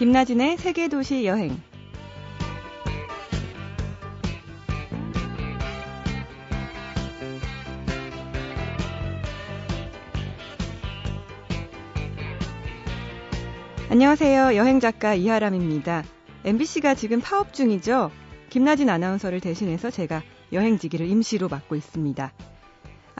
김나진의 0.00 0.56
세계도시 0.56 1.26
여행. 1.26 1.60
안녕하세요. 13.90 14.56
여행작가 14.56 15.12
이하람입니다. 15.16 16.04
MBC가 16.46 16.94
지금 16.94 17.20
파업 17.20 17.52
중이죠. 17.52 18.10
김나진 18.48 18.88
아나운서를 18.88 19.40
대신해서 19.40 19.90
제가 19.90 20.22
여행지기를 20.50 21.06
임시로 21.08 21.48
맡고 21.48 21.76
있습니다. 21.76 22.32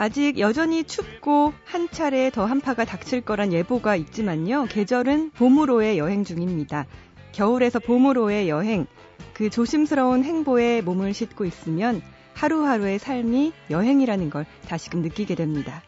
아직 0.01 0.39
여전히 0.39 0.83
춥고 0.83 1.53
한 1.63 1.87
차례 1.91 2.31
더 2.31 2.47
한파가 2.47 2.87
닥칠 2.87 3.21
거란 3.21 3.53
예보가 3.53 3.97
있지만요. 3.97 4.65
계절은 4.71 5.33
봄으로의 5.33 5.99
여행 5.99 6.25
중입니다. 6.25 6.87
겨울에서 7.33 7.81
봄으로의 7.81 8.49
여행, 8.49 8.87
그 9.35 9.51
조심스러운 9.51 10.25
행보에 10.25 10.81
몸을 10.81 11.13
싣고 11.13 11.45
있으면 11.45 12.01
하루하루의 12.33 12.99
삶이 12.99 13.53
여행이라는 13.69 14.31
걸 14.31 14.47
다시금 14.67 15.03
느끼게 15.03 15.35
됩니다. 15.35 15.83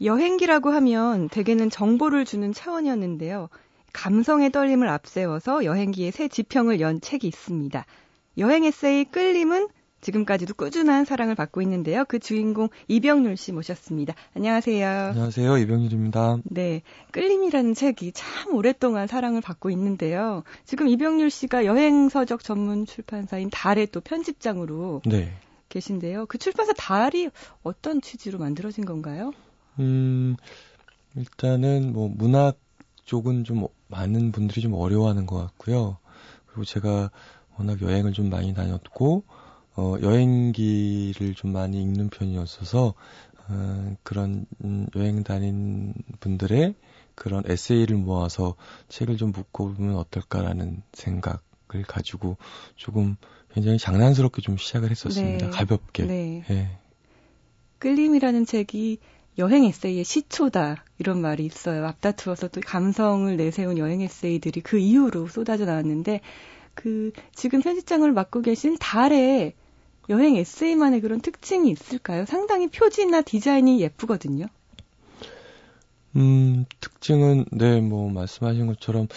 여행기라고 0.00 0.70
하면 0.70 1.28
대개는 1.28 1.70
정보를 1.70 2.24
주는 2.24 2.52
차원이었는데요. 2.52 3.48
감성의 3.94 4.52
떨림을 4.52 4.86
앞세워서 4.86 5.64
여행기의 5.64 6.12
새 6.12 6.28
지평을 6.28 6.78
연 6.78 7.00
책이 7.00 7.26
있습니다. 7.26 7.84
여행 8.38 8.62
에세이 8.62 9.06
끌림은 9.06 9.66
지금까지도 10.00 10.54
꾸준한 10.54 11.04
사랑을 11.04 11.34
받고 11.34 11.60
있는데요. 11.62 12.04
그 12.06 12.18
주인공 12.18 12.68
이병률 12.86 13.36
씨 13.36 13.52
모셨습니다. 13.52 14.14
안녕하세요. 14.34 14.88
안녕하세요. 14.88 15.58
이병률입니다. 15.58 16.38
네. 16.44 16.82
끌림이라는 17.10 17.74
책이 17.74 18.12
참 18.12 18.54
오랫동안 18.54 19.06
사랑을 19.06 19.40
받고 19.40 19.70
있는데요. 19.70 20.44
지금 20.64 20.88
이병률 20.88 21.30
씨가 21.30 21.64
여행서적 21.64 22.44
전문 22.44 22.86
출판사인 22.86 23.50
달의 23.50 23.88
또 23.88 24.00
편집장으로 24.00 25.02
네. 25.04 25.32
계신데요. 25.68 26.26
그 26.26 26.38
출판사 26.38 26.72
달이 26.72 27.30
어떤 27.62 28.00
취지로 28.00 28.38
만들어진 28.38 28.84
건가요? 28.84 29.32
음, 29.78 30.36
일단은 31.16 31.92
뭐 31.92 32.08
문학 32.08 32.58
쪽은 33.04 33.44
좀 33.44 33.66
많은 33.88 34.32
분들이 34.32 34.60
좀 34.60 34.74
어려워하는 34.74 35.26
것 35.26 35.36
같고요. 35.36 35.98
그리고 36.46 36.64
제가 36.64 37.10
워낙 37.58 37.80
여행을 37.82 38.12
좀 38.12 38.30
많이 38.30 38.54
다녔고 38.54 39.24
어, 39.78 39.94
여행기를 40.02 41.34
좀 41.36 41.52
많이 41.52 41.80
읽는 41.80 42.08
편이었어서 42.08 42.94
어, 43.48 43.96
그런 44.02 44.44
음, 44.64 44.88
여행 44.96 45.22
다닌 45.22 45.94
분들의 46.18 46.74
그런 47.14 47.44
에세이를 47.46 47.96
모아서 47.96 48.56
책을 48.88 49.16
좀 49.16 49.30
묶어보면 49.30 49.94
어떨까라는 49.94 50.82
생각을 50.94 51.84
가지고 51.86 52.38
조금 52.74 53.14
굉장히 53.52 53.78
장난스럽게 53.78 54.42
좀 54.42 54.56
시작을 54.56 54.90
했었습니다. 54.90 55.46
네. 55.46 55.50
가볍게. 55.52 56.06
네. 56.06 56.42
네. 56.48 56.76
끌림이라는 57.78 58.46
책이 58.46 58.98
여행 59.38 59.62
에세이의 59.62 60.02
시초다 60.02 60.84
이런 60.98 61.20
말이 61.20 61.46
있어요. 61.46 61.86
앞다투어서 61.86 62.48
또 62.48 62.60
감성을 62.60 63.36
내세운 63.36 63.78
여행 63.78 64.00
에세이들이 64.00 64.60
그 64.60 64.78
이후로 64.78 65.28
쏟아져 65.28 65.66
나왔는데 65.66 66.20
그 66.74 67.12
지금 67.32 67.62
편집장을 67.62 68.10
맡고 68.10 68.42
계신 68.42 68.76
달의 68.80 69.54
여행 70.08 70.36
에세이만의 70.36 71.00
그런 71.00 71.20
특징이 71.20 71.70
있을까요? 71.70 72.24
상당히 72.26 72.68
표지나 72.68 73.22
디자인이 73.22 73.80
예쁘거든요. 73.80 74.46
음, 76.16 76.64
특징은, 76.80 77.44
네, 77.52 77.80
뭐, 77.80 78.10
말씀하신 78.10 78.66
것처럼, 78.66 79.08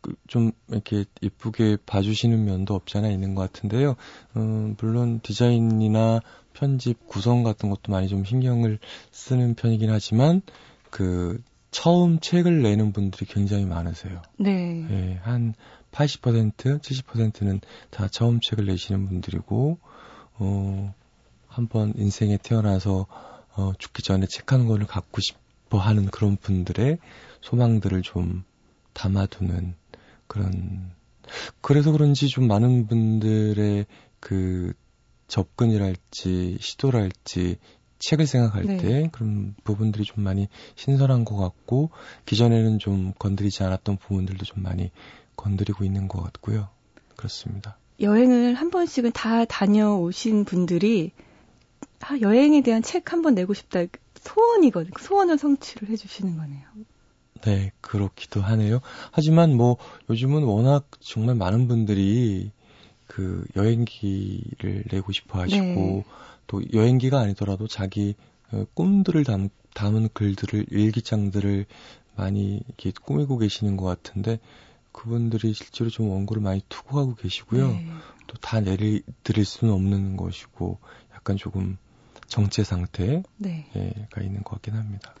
그 0.00 0.14
좀, 0.26 0.52
이렇게 0.68 1.04
예쁘게 1.22 1.76
봐주시는 1.84 2.44
면도 2.44 2.74
없지 2.74 2.98
않아 2.98 3.08
있는 3.10 3.34
것 3.34 3.42
같은데요. 3.42 3.96
음, 4.36 4.74
물론 4.80 5.20
디자인이나 5.22 6.20
편집 6.54 7.06
구성 7.06 7.42
같은 7.42 7.70
것도 7.70 7.92
많이 7.92 8.08
좀 8.08 8.24
신경을 8.24 8.78
쓰는 9.12 9.54
편이긴 9.54 9.90
하지만 9.90 10.42
그 10.90 11.40
처음 11.70 12.18
책을 12.18 12.62
내는 12.62 12.92
분들이 12.92 13.26
굉장히 13.26 13.64
많으세요. 13.64 14.22
네. 14.38 14.86
예, 14.90 15.20
한 15.22 15.54
80%, 15.92 16.54
70%는 16.80 17.60
다 17.90 18.08
처음 18.08 18.40
책을 18.40 18.66
내시는 18.66 19.06
분들이고 19.06 19.78
어 20.40 20.94
한번 21.46 21.92
인생에 21.96 22.38
태어나서 22.38 23.06
어 23.54 23.72
죽기 23.78 24.02
전에 24.02 24.26
책 24.26 24.52
한 24.52 24.66
권을 24.66 24.86
갖고 24.86 25.20
싶어 25.20 25.78
하는 25.78 26.06
그런 26.06 26.36
분들의 26.36 26.98
소망들을 27.42 28.02
좀 28.02 28.44
담아두는 28.94 29.74
그런 30.26 30.92
그래서 31.60 31.92
그런지 31.92 32.28
좀 32.28 32.48
많은 32.48 32.86
분들의 32.88 33.86
그 34.18 34.72
접근이랄지 35.28 36.58
시도랄지 36.60 37.58
책을 38.00 38.26
생각할 38.26 38.64
네. 38.64 38.76
때 38.78 39.08
그런 39.12 39.54
부분들이 39.62 40.04
좀 40.04 40.24
많이 40.24 40.48
신선한 40.74 41.24
것 41.24 41.36
같고 41.36 41.90
기존에는 42.26 42.78
좀 42.78 43.12
건드리지 43.18 43.62
않았던 43.62 43.98
부분들도 43.98 44.44
좀 44.44 44.62
많이 44.62 44.90
건드리고 45.36 45.84
있는 45.84 46.08
것 46.08 46.22
같고요. 46.22 46.68
그렇습니다. 47.16 47.76
여행을 48.00 48.54
한 48.54 48.70
번씩은 48.70 49.12
다 49.12 49.44
다녀오신 49.44 50.44
분들이 50.44 51.12
아, 52.00 52.18
여행에 52.20 52.62
대한 52.62 52.82
책 52.82 53.12
한 53.12 53.22
번 53.22 53.34
내고 53.34 53.54
싶다 53.54 53.80
소원이거든요. 54.20 54.92
소원을 54.98 55.38
성취를 55.38 55.88
해주시는 55.90 56.36
거네요. 56.36 56.62
네, 57.42 57.72
그렇기도 57.80 58.40
하네요. 58.42 58.80
하지만 59.12 59.56
뭐 59.56 59.76
요즘은 60.10 60.42
워낙 60.44 60.88
정말 61.00 61.34
많은 61.36 61.68
분들이 61.68 62.50
그 63.06 63.44
여행기를 63.56 64.84
내고 64.90 65.12
싶어 65.12 65.40
하시고 65.40 65.64
네. 65.64 66.04
또 66.46 66.62
여행기가 66.72 67.18
아니더라도 67.20 67.66
자기 67.66 68.14
어, 68.52 68.64
꿈들을 68.74 69.24
담, 69.24 69.48
담은 69.74 70.10
글들을 70.12 70.66
일기장들을 70.70 71.66
많이 72.16 72.60
이렇게 72.66 72.92
꾸미고 73.04 73.38
계시는 73.38 73.76
것 73.76 73.84
같은데 73.86 74.38
그분들이 74.92 75.52
실제로 75.52 75.90
좀 75.90 76.10
원고를 76.10 76.42
많이 76.42 76.60
투고하고 76.68 77.14
계시고요. 77.14 77.68
네. 77.68 77.86
또다 78.26 78.60
내드릴 78.60 79.44
수는 79.44 79.72
없는 79.74 80.16
것이고 80.16 80.78
약간 81.14 81.36
조금 81.36 81.78
정체 82.26 82.62
상태가 82.64 83.22
네. 83.38 83.66
있는 84.20 84.42
것 84.42 84.50
같긴 84.56 84.74
합니다. 84.74 85.14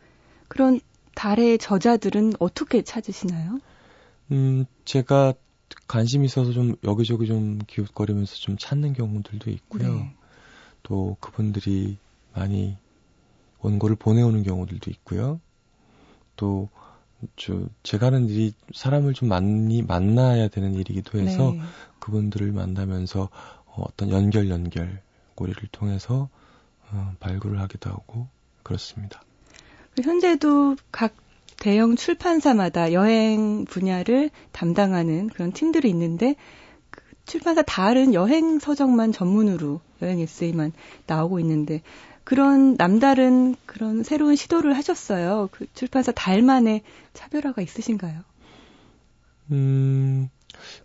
그런 0.48 0.80
달의 1.14 1.58
저자들은 1.58 2.34
어떻게 2.38 2.82
찾으시나요? 2.82 3.60
음, 4.30 4.64
제가 4.84 5.34
관심 5.86 6.24
있어서 6.24 6.52
좀 6.52 6.76
여기저기 6.84 7.26
좀 7.26 7.58
기웃거리면서 7.66 8.36
좀 8.36 8.56
찾는 8.58 8.92
경우들도 8.92 9.50
있고요. 9.50 9.94
네. 9.94 10.14
또 10.82 11.16
그분들이 11.20 11.98
많이 12.34 12.76
원고를 13.60 13.96
보내오는 13.96 14.42
경우들도 14.42 14.90
있고요. 14.92 15.40
또, 16.36 16.68
저, 17.36 17.66
제가 17.82 18.06
하는 18.06 18.28
일이 18.28 18.52
사람을 18.74 19.14
좀 19.14 19.28
많이 19.28 19.82
만나야 19.82 20.48
되는 20.48 20.74
일이기도 20.74 21.18
해서 21.18 21.52
네. 21.52 21.60
그분들을 21.98 22.50
만나면서 22.52 23.28
어, 23.66 23.84
어떤 23.86 24.10
연결 24.10 24.48
연결 24.48 25.00
고리를 25.34 25.60
통해서 25.72 26.28
어, 26.90 27.14
발굴을 27.20 27.60
하기도 27.60 27.90
하고 27.90 28.28
그렇습니다. 28.62 29.22
현재도 30.02 30.76
각 30.90 31.14
대형 31.58 31.94
출판사마다 31.94 32.92
여행 32.92 33.66
분야를 33.66 34.30
담당하는 34.50 35.28
그런 35.28 35.52
팀들이 35.52 35.90
있는데 35.90 36.36
그 36.90 37.02
출판사 37.26 37.62
다른 37.62 38.14
여행 38.14 38.58
서적만 38.58 39.12
전문으로 39.12 39.80
여행 40.00 40.20
에세이만 40.20 40.72
나오고 41.06 41.38
있는데 41.40 41.82
그런 42.24 42.76
남다른 42.76 43.56
그런 43.66 44.02
새로운 44.02 44.36
시도를 44.36 44.76
하셨어요. 44.76 45.48
그 45.52 45.66
출판사 45.74 46.12
달만의 46.12 46.82
차별화가 47.12 47.62
있으신가요? 47.62 48.20
음, 49.52 50.28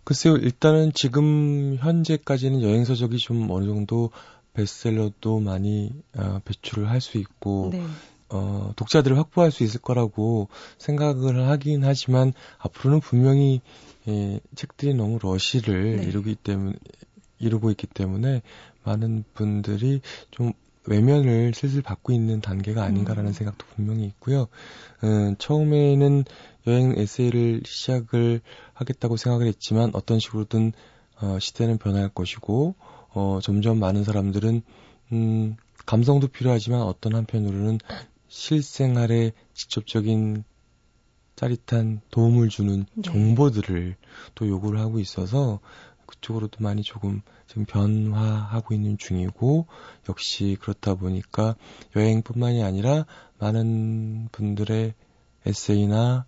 글쎄요. 0.04 0.36
일단은 0.36 0.92
지금 0.94 1.76
현재까지는 1.80 2.62
여행 2.62 2.84
서적이 2.84 3.18
좀 3.18 3.50
어느 3.50 3.66
정도 3.66 4.10
베스트셀러도 4.54 5.40
많이 5.40 5.92
어, 6.16 6.40
배출을 6.44 6.88
할 6.88 7.00
수 7.00 7.18
있고 7.18 7.70
네. 7.72 7.84
어, 8.28 8.72
독자들을 8.74 9.16
확보할 9.18 9.52
수 9.52 9.62
있을 9.62 9.80
거라고 9.80 10.48
생각을 10.78 11.46
하긴 11.48 11.84
하지만 11.84 12.32
앞으로는 12.58 13.00
분명히 13.00 13.60
예, 14.08 14.40
책들이 14.54 14.94
너무 14.94 15.18
러시를 15.20 15.98
네. 15.98 16.04
이루기 16.04 16.34
때문에 16.34 16.74
이루고 17.38 17.70
있기 17.70 17.86
때문에 17.86 18.42
많은 18.84 19.24
분들이 19.34 20.00
좀 20.30 20.52
외면을 20.86 21.52
슬슬 21.54 21.82
받고 21.82 22.12
있는 22.12 22.40
단계가 22.40 22.84
아닌가라는 22.84 23.30
음. 23.30 23.32
생각도 23.32 23.66
분명히 23.74 24.04
있고요. 24.04 24.48
음, 25.04 25.36
처음에는 25.38 26.24
여행 26.66 26.94
에세이를 26.96 27.62
시작을 27.64 28.40
하겠다고 28.74 29.16
생각을 29.16 29.46
했지만 29.46 29.90
어떤 29.94 30.18
식으로든 30.18 30.72
어, 31.20 31.38
시대는 31.40 31.78
변할 31.78 32.08
것이고 32.08 32.74
어, 33.10 33.38
점점 33.42 33.78
많은 33.78 34.04
사람들은 34.04 34.62
음, 35.12 35.56
감성도 35.86 36.28
필요하지만 36.28 36.82
어떤 36.82 37.14
한편으로는 37.14 37.78
실생활에 38.28 39.32
직접적인 39.54 40.44
짜릿한 41.36 42.00
도움을 42.10 42.48
주는 42.48 42.86
네. 42.94 43.02
정보들을 43.02 43.96
또 44.34 44.48
요구를 44.48 44.80
하고 44.80 44.98
있어서 44.98 45.60
그쪽으로도 46.06 46.58
많이 46.62 46.82
조금 46.82 47.22
지금 47.46 47.64
변화하고 47.64 48.74
있는 48.74 48.98
중이고 48.98 49.66
역시 50.08 50.56
그렇다 50.60 50.94
보니까 50.94 51.54
여행뿐만이 51.94 52.62
아니라 52.62 53.06
많은 53.38 54.28
분들의 54.32 54.94
에세이나 55.46 56.26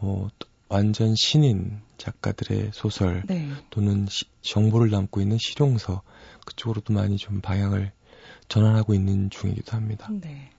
뭐 0.00 0.28
완전 0.68 1.14
신인 1.16 1.80
작가들의 1.98 2.70
소설 2.72 3.22
네. 3.26 3.48
또는 3.70 4.06
시, 4.08 4.24
정보를 4.42 4.90
담고 4.90 5.20
있는 5.20 5.36
실용서 5.38 6.02
그쪽으로도 6.46 6.92
많이 6.94 7.16
좀 7.16 7.40
방향을 7.40 7.92
전환하고 8.48 8.94
있는 8.94 9.30
중이기도 9.30 9.76
합니다. 9.76 10.08
네. 10.10 10.50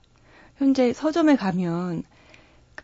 현재 0.56 0.92
서점에 0.92 1.36
가면 1.36 2.02
그 2.02 2.31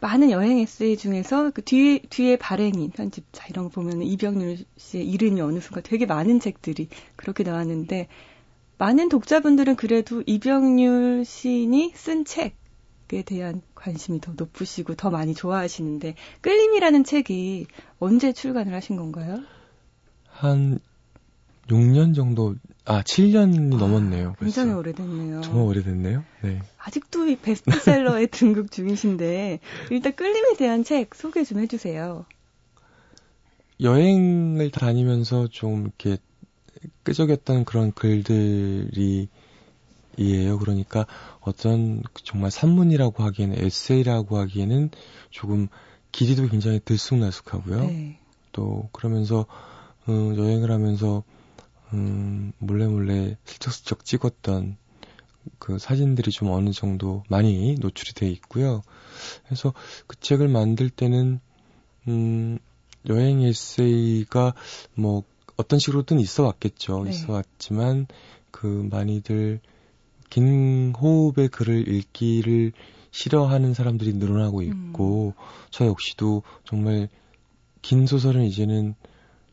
많은 0.01 0.31
여행 0.31 0.59
에세이 0.59 0.97
중에서 0.97 1.51
그 1.51 1.63
뒤에 1.63 2.01
뒤에 2.11 2.37
발행인 2.37 2.91
편집자 2.91 3.47
이런 3.49 3.65
거 3.65 3.71
보면 3.71 4.03
이병률 4.03 4.59
씨의 4.77 5.09
이름이 5.09 5.41
어느 5.41 5.61
순간 5.61 5.83
되게 5.83 6.07
많은 6.07 6.41
책들이 6.41 6.89
그렇게 7.17 7.43
나왔는데 7.43 8.09
많은 8.79 9.09
독자분들은 9.09 9.75
그래도 9.77 10.23
이병률 10.25 11.25
시인이 11.25 11.93
쓴 11.97 12.25
책에 12.25 13.23
대한 13.27 13.61
관심이 13.75 14.21
더 14.21 14.33
높으시고 14.37 14.95
더 14.95 15.11
많이 15.11 15.35
좋아하시는데 15.35 16.15
끌림이라는 16.43 17.03
책이 17.03 17.67
언제 17.99 18.33
출간을 18.33 18.73
하신 18.75 18.97
건가요? 18.97 19.41
한 20.29 20.79
6년 21.69 22.15
정도, 22.15 22.55
아, 22.85 23.03
7년이 23.03 23.75
아, 23.75 23.79
넘었네요. 23.79 24.35
굉장히 24.39 24.73
오래됐네요. 24.73 25.43
정말 25.43 25.65
오래됐네요. 25.67 26.25
네. 26.43 26.61
아직도 26.79 27.29
이 27.29 27.37
베스트셀러에 27.37 28.27
등극 28.33 28.71
중이신데, 28.71 29.61
일단 29.91 30.17
끌림에 30.17 30.57
대한 30.57 30.85
책 30.85 31.15
소개 31.15 31.45
좀 31.45 31.61
해주세요. 31.61 32.25
여행을 33.81 34.71
다니면서 34.71 35.49
좀 35.49 35.83
이렇게 35.83 36.19
끄적였던 37.05 37.65
그런 37.65 37.93
글들이 37.93 39.29
이에요. 40.17 40.59
그러니까 40.59 41.07
어떤 41.41 42.03
정말 42.25 42.51
산문이라고 42.51 43.23
하기에는 43.23 43.65
에세이라고 43.65 44.37
하기에는 44.39 44.91
조금 45.31 45.69
길이도 46.13 46.49
굉장히 46.49 46.81
들쑥날쑥하고요. 46.85 47.81
네. 47.83 48.19
또 48.53 48.89
그러면서 48.93 49.47
음, 50.09 50.37
여행을 50.37 50.71
하면서 50.71 51.23
음, 51.93 52.53
몰래 52.59 52.87
몰래 52.87 53.37
슬쩍슬쩍 53.45 54.05
찍었던 54.05 54.77
그 55.59 55.79
사진들이 55.79 56.31
좀 56.31 56.51
어느 56.51 56.71
정도 56.71 57.23
많이 57.29 57.75
노출이 57.79 58.13
돼 58.13 58.29
있고요. 58.31 58.83
그래서 59.47 59.73
그 60.07 60.19
책을 60.21 60.49
만들 60.49 60.91
때는 60.91 61.41
음, 62.09 62.59
여행 63.09 63.43
에세이가 63.43 64.55
뭐 64.95 65.23
어떤 65.57 65.79
식으로든 65.79 66.21
있어 66.21 66.45
왔겠죠. 66.45 67.05
네. 67.05 67.11
있어 67.11 67.33
왔지만 67.33 68.07
그 68.51 68.89
많이들 68.91 69.61
긴 70.31 70.93
호흡의 70.95 71.49
글을 71.49 71.89
읽기를 71.89 72.73
싫어하는 73.11 73.75
사람들이 73.75 74.13
늘어나고 74.15 74.63
있고 74.63 75.35
음. 75.37 75.43
저 75.71 75.87
역시도 75.87 76.43
정말 76.65 77.09
긴 77.83 78.07
소설은 78.07 78.45
이제는 78.45 78.95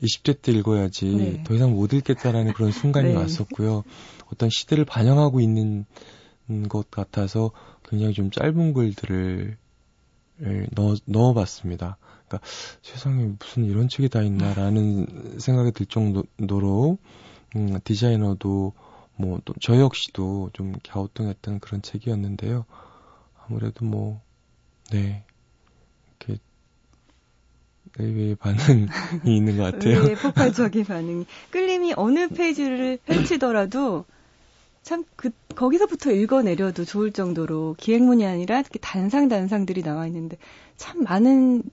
20대 0.05 0.41
때 0.41 0.51
읽어야지 0.51 1.05
네. 1.05 1.43
더 1.43 1.53
이상 1.53 1.71
못 1.73 1.93
읽겠다라는 1.93 2.53
그런 2.53 2.71
순간이 2.71 3.09
네. 3.09 3.15
왔었고요. 3.15 3.83
어떤 4.31 4.49
시대를 4.49 4.85
반영하고 4.85 5.39
있는 5.41 5.85
것 6.69 6.89
같아서 6.91 7.51
굉장히 7.87 8.13
좀 8.13 8.31
짧은 8.31 8.73
글들을 8.73 9.57
넣어, 10.71 10.95
넣어봤습니다. 11.05 11.97
그러니까 12.27 12.47
세상에 12.81 13.33
무슨 13.39 13.65
이런 13.65 13.87
책이 13.89 14.09
다 14.09 14.21
있나라는 14.21 15.39
생각이 15.39 15.71
들 15.71 15.85
정도로 15.85 16.97
음, 17.55 17.79
디자이너도 17.83 18.73
뭐 19.17 19.39
또 19.45 19.53
저 19.61 19.79
역시도 19.79 20.49
좀 20.53 20.73
갸우뚱했던 20.87 21.59
그런 21.59 21.81
책이었는데요. 21.81 22.65
아무래도 23.45 23.85
뭐 23.85 24.21
네. 24.91 25.23
의외의 27.99 28.35
반응이 28.35 28.87
있는 29.25 29.57
것 29.57 29.63
같아요. 29.63 29.97
의외의 29.97 30.15
폭발적인 30.15 30.85
반응이. 30.85 31.25
끌림이 31.51 31.93
어느 31.95 32.27
페이지를 32.27 32.97
펼치더라도 33.05 34.05
참 34.81 35.03
그, 35.15 35.31
거기서부터 35.55 36.11
읽어내려도 36.11 36.85
좋을 36.85 37.11
정도로 37.11 37.75
기획문이 37.79 38.25
아니라 38.25 38.59
이렇게 38.59 38.79
단상단상들이 38.79 39.81
나와 39.81 40.05
있는데 40.07 40.37
참 40.77 41.03
많은 41.03 41.63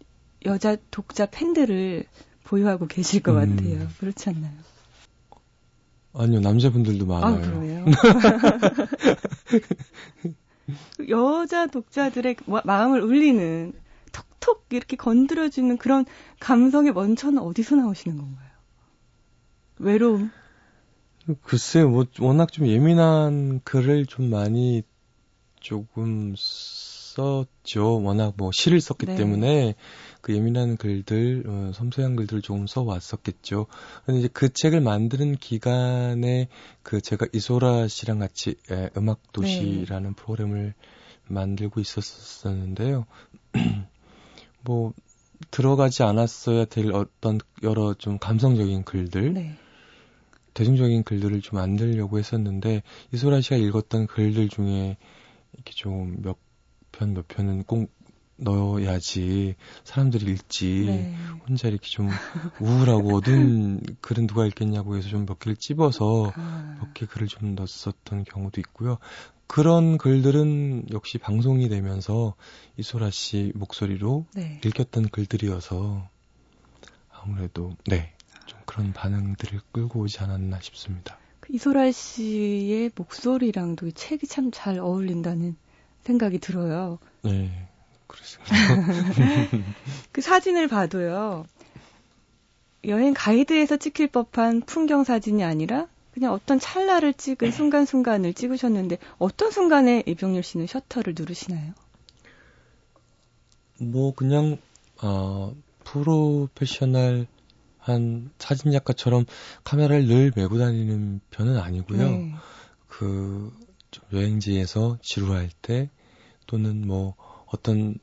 여자 0.47 0.77
독자 0.91 1.27
팬들을 1.27 2.05
보유하고 2.45 2.87
계실 2.87 3.23
것 3.23 3.33
음. 3.33 3.57
같아요. 3.57 3.89
그렇지 3.99 4.31
않나요? 4.31 4.53
아니요, 6.15 6.41
남자분들도 6.41 7.07
많아요. 7.07 7.35
아, 7.35 7.41
그래요? 7.41 7.85
여자 11.09 11.67
독자들의 11.67 12.37
마음을 12.65 13.03
울리는 13.03 13.73
톡 14.41 14.67
이렇게 14.71 14.97
건드려주는 14.97 15.77
그런 15.79 16.05
감성의 16.41 16.93
원천은 16.93 17.39
어디서 17.39 17.77
나오시는 17.77 18.17
건가요? 18.17 18.49
외로움? 19.79 20.31
글쎄요, 21.43 21.89
뭐, 21.89 22.05
워낙 22.21 22.51
좀 22.51 22.67
예민한 22.67 23.61
글을 23.65 24.07
좀 24.07 24.31
많이 24.31 24.83
조금 25.61 26.35
썼죠. 26.37 28.03
워낙 28.03 28.35
뭐 28.37 28.51
시를 28.53 28.81
썼기 28.81 29.07
네. 29.07 29.17
때문에 29.17 29.75
그 30.21 30.35
예민한 30.35 30.77
글들, 30.77 31.45
어, 31.47 31.73
섬세한 31.75 32.17
글들을 32.17 32.43
조금 32.43 32.67
써왔었겠죠. 32.67 33.67
근데 34.05 34.21
이제 34.21 34.29
그 34.33 34.53
책을 34.53 34.81
만드는 34.81 35.37
기간에 35.37 36.49
그 36.83 37.01
제가 37.01 37.27
이소라 37.33 37.87
씨랑 37.89 38.19
같이 38.19 38.57
에, 38.71 38.91
음악도시라는 38.97 40.11
네. 40.11 40.17
프로그램을 40.17 40.75
만들고 41.29 41.81
있었었는데요. 41.81 43.07
뭐 44.65 44.93
들어가지 45.51 46.03
않았어야 46.03 46.67
될 46.67 46.93
어떤 46.93 47.39
여러 47.63 47.95
좀 47.95 48.19
감성적인 48.19 48.85
글들, 48.85 49.35
네. 49.35 49.57
대중적인 50.55 51.03
글들을 51.05 51.41
좀 51.41 51.59
만들려고 51.59 52.19
했었는데 52.19 52.83
이소라 53.13 53.41
씨가 53.41 53.57
읽었던 53.57 54.07
글들 54.07 54.49
중에 54.49 54.97
이렇게 55.55 55.73
좀 55.75 56.23
몇 56.23 56.37
편 56.93 57.15
몇 57.15 57.27
편은 57.27 57.65
꼭 57.65 57.91
넣어야지 58.37 59.55
사람들이 59.85 60.31
읽지 60.33 60.85
네. 60.87 61.17
혼자 61.49 61.69
이렇게 61.69 61.89
좀 61.89 62.09
우울하고 62.61 63.17
어두운 63.17 63.81
글은 64.01 64.27
누가 64.27 64.47
읽겠냐고 64.47 64.97
해서 64.97 65.09
좀 65.09 65.27
몇 65.27 65.39
개를 65.39 65.57
찝어서 65.57 66.33
아. 66.35 66.79
몇개 66.81 67.07
글을 67.07 67.29
좀 67.29 67.55
넣었었던 67.55 68.25
경우도 68.25 68.61
있고요. 68.63 68.99
그런 69.47 69.99
글들은 69.99 70.87
역시 70.93 71.19
방송이 71.19 71.69
되면서 71.69 72.35
이소라 72.79 73.11
씨 73.11 73.53
목소리로 73.55 74.27
네. 74.35 74.61
읽혔던 74.65 75.09
글들이어서 75.11 76.09
아무래도 77.11 77.77
네. 77.87 78.13
좀 78.47 78.59
그런 78.67 78.93
반응들을 78.93 79.61
끌고 79.73 80.01
오지 80.01 80.21
않았나 80.21 80.61
싶습니다. 80.61 81.19
그 81.41 81.53
이소라 81.55 81.91
씨의 81.93 82.93
목소리랑도 82.95 83.91
책이 83.91 84.27
참 84.27 84.51
잘 84.51 84.79
어울린다는 84.79 85.57
생각이 86.03 86.39
들어요. 86.39 86.99
네. 87.23 87.69
그렇습니다. 88.13 89.65
그 90.13 90.21
사진을 90.21 90.69
봐도요. 90.69 91.47
여행 92.85 93.15
가이드에서 93.15 93.77
찍힐 93.77 94.09
법한 94.09 94.63
풍경 94.63 95.05
사진이 95.05 95.43
아니라 95.45 95.87
그냥 96.13 96.33
어떤 96.33 96.61
찰나를 96.61 97.15
찍은 97.15 97.51
순간순간을 97.51 98.35
찍으셨는데 98.35 98.99
어떤 99.19 99.51
순간에 99.51 100.03
이병렬 100.07 100.43
씨는 100.43 100.67
셔터를 100.67 101.15
누르시나요? 101.17 101.73
뭐 103.79 104.15
그냥 104.15 104.59
어 105.01 105.55
프로페셔널 105.85 107.27
한 107.79 108.31
사진 108.39 108.73
작가처럼 108.73 109.25
카메라를 109.65 110.07
늘 110.07 110.33
메고 110.37 110.59
다니는 110.59 111.21
편은 111.31 111.59
아니고요. 111.59 111.99
네. 111.99 112.35
그 112.89 113.53
여행지에서 114.13 114.99
지루할 115.03 115.51
때 115.63 115.89
또는 116.47 116.87
뭐 116.87 117.15
어떤 117.53 117.99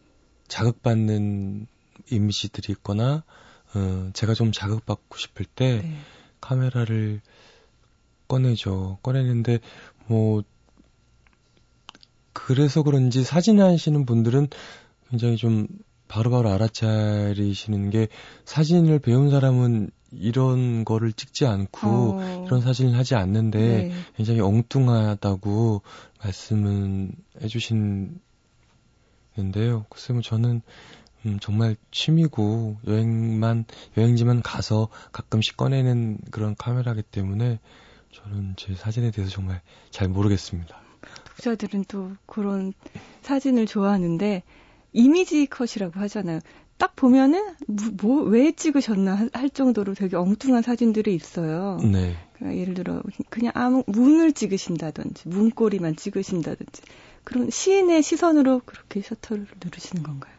자극받는 0.48 1.68
이미지들이 2.12 2.74
있거나 2.74 3.24
어, 3.76 4.10
제가 4.14 4.34
좀 4.34 4.52
자극받고 4.52 5.18
싶을 5.18 5.46
때 5.46 5.82
네. 5.84 5.96
카메라를 6.42 7.22
꺼내죠. 8.28 9.00
꺼내는데 9.02 9.60
뭐 10.08 10.44
그래서 12.34 12.84
그런지 12.84 13.24
사진 13.24 13.60
하시는 13.60 14.06
분들은 14.06 14.48
굉장히 15.10 15.36
좀 15.36 15.68
바로바로 16.08 16.50
알아차리시는 16.50 17.90
게 17.90 18.08
사진을 18.46 19.00
배운 19.00 19.30
사람은 19.30 19.92
이런 20.12 20.86
거를 20.86 21.14
찍지 21.14 21.46
않고 21.46 22.16
어. 22.18 22.44
이런 22.48 22.62
사진을 22.62 22.98
하지 22.98 23.16
않는데 23.16 23.60
네. 23.60 23.92
굉장히 24.16 24.40
엉뚱하다고 24.40 25.82
말씀은 26.24 27.12
해주 27.42 27.60
시는데요. 29.40 29.86
글쎄 29.90 30.14
뭐 30.14 30.22
저는 30.22 30.62
음, 31.26 31.38
정말 31.42 31.76
취미고 31.92 32.78
여행만 32.88 33.66
여행지만 33.98 34.42
가서 34.42 34.90
가끔씩 35.12 35.58
꺼내는 35.58 36.20
그런 36.32 36.56
카메라기 36.56 37.04
때문에 37.04 37.60
저는 38.12 38.56
제 38.58 38.76
사진에 38.76 39.12
대해서 39.12 39.32
정말 39.32 39.62
잘 39.90 40.08
모르겠습니다. 40.08 40.80
독자들은 41.26 41.86
또 41.88 42.12
그런 42.26 42.74
사진을 43.22 43.66
좋아하는데 43.66 44.44
이미지 44.94 45.46
컷이라고 45.46 46.00
하잖아요. 46.02 46.40
딱 46.78 46.96
보면은 46.96 47.56
뭐왜 48.02 48.54
찍으셨나 48.54 49.28
할 49.34 49.50
정도로 49.50 49.94
되게 49.94 50.16
엉뚱한 50.16 50.62
사진들이 50.62 51.14
있어요. 51.14 51.78
네. 51.84 52.16
그러니까 52.34 52.60
예를 52.60 52.74
들어 52.74 53.04
그냥 53.30 53.52
아무 53.56 53.84
문을 53.88 54.32
찍으신다든지 54.32 55.28
문고리만 55.28 55.98
찍으신다든지 55.98 56.82
그런 57.24 57.50
시인의 57.50 58.04
시선으로 58.04 58.62
그렇게 58.66 59.02
셔터를 59.02 59.48
누르시는 59.64 60.04
건가요? 60.04 60.34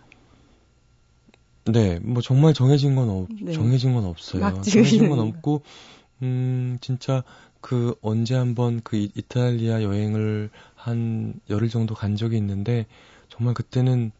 네, 1.66 1.99
뭐 2.00 2.22
정말 2.22 2.54
정해진 2.54 2.96
건 2.96 3.08
없, 3.10 3.28
네. 3.40 3.52
정해진 3.52 3.94
건 3.94 4.04
없어요. 4.04 4.40
막 4.40 4.62
정해진 4.62 5.08
건 5.08 5.20
없고, 5.20 5.62
음, 6.22 6.78
진짜 6.80 7.22
그 7.60 7.94
언제 8.00 8.34
한번 8.34 8.80
그 8.82 8.96
이탈리아 8.96 9.82
여행을 9.82 10.50
한 10.75 11.34
열흘 11.50 11.68
정도 11.68 11.94
간 11.94 12.16
적이 12.16 12.38
있는데, 12.38 12.87
정말 13.28 13.54
그때는 13.54 14.10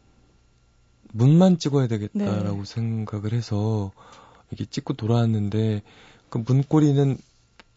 문만 1.13 1.57
찍어야 1.57 1.87
되겠다라고 1.87 2.63
네. 2.63 2.65
생각을 2.65 3.33
해서 3.33 3.91
이렇게 4.49 4.65
찍고 4.65 4.93
돌아왔는데, 4.93 5.81
그 6.29 6.43
문고리는 6.45 7.17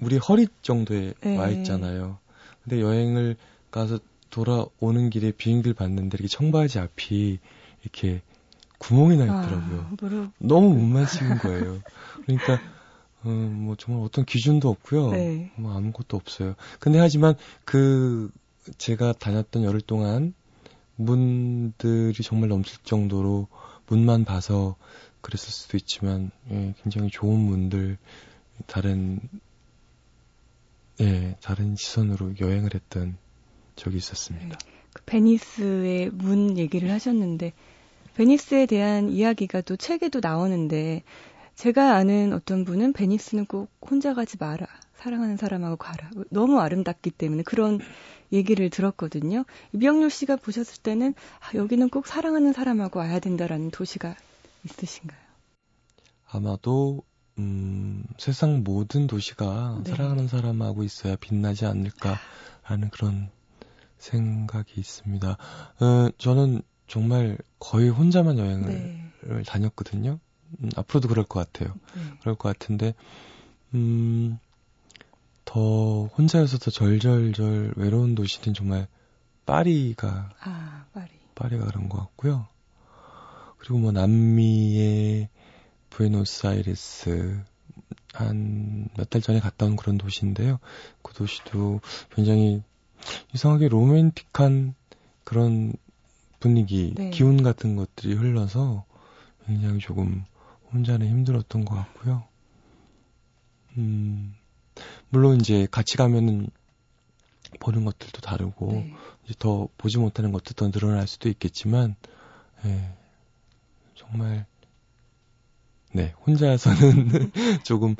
우리 0.01 0.19
허리 0.19 0.47
정도에 0.63 1.15
네. 1.23 1.37
와 1.37 1.49
있잖아요. 1.49 2.19
근데 2.63 2.81
여행을 2.81 3.37
가서 3.71 3.99
돌아오는 4.31 5.11
길에 5.11 5.31
비행기를 5.31 5.75
봤는데 5.75 6.17
이렇게 6.19 6.29
청바지 6.29 6.79
앞이 6.79 7.39
이렇게 7.83 8.23
구멍이 8.79 9.17
나 9.17 9.25
있더라고요. 9.25 9.81
아, 9.81 10.33
너무 10.39 10.75
못만 10.75 11.07
찍은 11.07 11.39
거예요. 11.39 11.81
그러니까 12.25 12.61
어, 13.25 13.29
뭐 13.29 13.77
정말 13.77 14.05
어떤 14.05 14.25
기준도 14.25 14.69
없고요. 14.69 15.11
네. 15.13 15.53
뭐 15.57 15.75
아무것도 15.75 16.17
없어요. 16.17 16.55
근데 16.79 16.99
하지만 16.99 17.35
그 17.65 18.31
제가 18.79 19.13
다녔던 19.13 19.65
열흘 19.65 19.81
동안 19.81 20.35
문들이 20.97 22.23
정말 22.23 22.49
넘칠 22.49 22.79
정도로 22.85 23.49
문만 23.87 24.25
봐서 24.25 24.77
그랬을 25.21 25.51
수도 25.51 25.77
있지만 25.77 26.31
예, 26.51 26.75
굉장히 26.83 27.11
좋은 27.11 27.39
문들 27.39 27.99
다른 28.67 29.21
예 31.01 31.37
다른 31.43 31.75
시선으로 31.75 32.35
여행을 32.41 32.75
했던 32.75 33.17
적이 33.77 33.97
있었습니다. 33.99 34.47
네. 34.47 34.55
그 34.93 35.03
베니스의 35.05 36.11
문 36.11 36.57
얘기를 36.57 36.91
하셨는데 36.91 37.53
베니스에 38.15 38.67
대한 38.67 39.09
이야기가 39.09 39.61
또 39.63 39.77
책에도 39.77 40.21
나오는데 40.23 41.03
제가 41.57 41.97
아는 41.97 42.33
어떤 42.33 42.65
분은 42.65 42.93
베니스는 42.93 43.47
꼭 43.47 43.71
혼자 43.81 44.15
가지 44.15 44.37
마라. 44.39 44.67
사랑하는 44.97 45.37
사람하고 45.37 45.77
가라. 45.77 46.11
너무 46.31 46.61
아름답기 46.61 47.11
때문에 47.11 47.43
그런 47.43 47.81
얘기를 48.33 48.71
들었거든요. 48.71 49.45
이병률 49.73 50.11
씨가 50.11 50.37
보셨을 50.37 50.83
때는 50.83 51.15
아, 51.41 51.57
여기는 51.57 51.89
꼭 51.91 52.07
사랑하는 52.07 52.53
사람하고 52.53 53.01
와야 53.01 53.19
된다라는 53.19 53.71
도시가 53.71 54.17
있으신가요? 54.65 55.21
아마도 56.31 57.03
음, 57.39 58.05
세상 58.19 58.63
모든 58.65 59.07
도시가 59.07 59.83
네. 59.85 59.91
사랑하는 59.91 60.29
사람하고 60.29 60.85
있어야 60.85 61.17
빛나지 61.17 61.67
않을까라는 61.67 62.91
그런 62.91 63.31
생각이 64.05 64.79
있습니다. 64.81 65.31
어, 65.81 66.09
저는 66.19 66.63
정말 66.87 67.39
거의 67.59 67.89
혼자만 67.89 68.39
여행을 68.39 68.69
네. 69.23 69.43
다녔거든요. 69.47 70.19
음, 70.63 70.71
앞으로도 70.77 71.09
그럴 71.09 71.25
것 71.25 71.41
같아요. 71.41 71.75
네. 71.95 72.03
그럴 72.21 72.35
것 72.35 72.49
같은데, 72.57 72.95
음, 73.75 74.39
더 75.45 76.05
혼자여서 76.07 76.59
더 76.59 76.71
절절절 76.71 77.75
외로운 77.77 78.15
도시는 78.15 78.55
정말 78.55 78.87
파리가, 79.47 80.31
아, 80.41 80.85
파리. 80.93 81.11
파리가 81.35 81.65
그런 81.67 81.89
것 81.89 81.99
같고요. 81.99 82.47
그리고 83.59 83.79
뭐 83.79 83.93
남미의 83.93 85.29
부에노스아이레스, 85.91 87.43
한 88.13 88.89
몇 88.97 89.11
달 89.11 89.23
전에 89.23 89.41
갔다 89.41 89.67
온 89.67 89.75
그런 89.77 89.99
도시인데요. 89.99 90.61
그 91.03 91.15
도시도 91.15 91.81
굉장히 92.15 92.63
이상하게 93.35 93.69
로맨틱한 93.69 94.75
그런 95.25 95.73
분위기, 96.41 96.93
네. 96.97 97.11
기운 97.11 97.43
같은 97.43 97.77
것들이 97.77 98.15
흘러서 98.15 98.85
굉장히 99.47 99.79
조금 99.79 100.25
혼자는 100.73 101.09
힘들었던 101.09 101.65
것 101.65 101.75
같고요. 101.75 102.25
음, 103.79 104.35
물론 105.09 105.41
이제 105.41 105.67
같이 105.71 105.97
가면은 105.97 106.49
보는 107.61 107.85
것들도 107.85 108.21
다르고 108.21 108.73
네. 108.73 108.95
이제 109.25 109.35
더 109.39 109.69
보지 109.79 109.99
못하는 109.99 110.33
것도 110.33 110.55
더 110.55 110.71
늘어날 110.71 111.07
수도 111.07 111.29
있겠지만, 111.29 111.97
예, 112.65 112.93
정말 113.95 114.47
네 115.93 116.15
혼자서는 116.27 117.31
조금 117.65 117.91
예, 117.93 117.97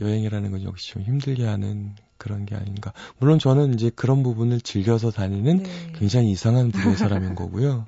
여행이라는 0.00 0.50
건 0.50 0.62
역시 0.64 0.92
좀 0.92 1.02
힘들게 1.02 1.44
하는 1.46 1.94
그런 2.16 2.46
게 2.46 2.54
아닌가. 2.54 2.92
물론 3.18 3.38
저는 3.38 3.74
이제 3.74 3.90
그런 3.90 4.22
부분을 4.22 4.60
즐겨서 4.60 5.10
다니는 5.10 5.62
네. 5.64 5.92
굉장히 5.94 6.30
이상한 6.30 6.70
부류의 6.70 6.96
사람인 6.96 7.34
거고요. 7.34 7.86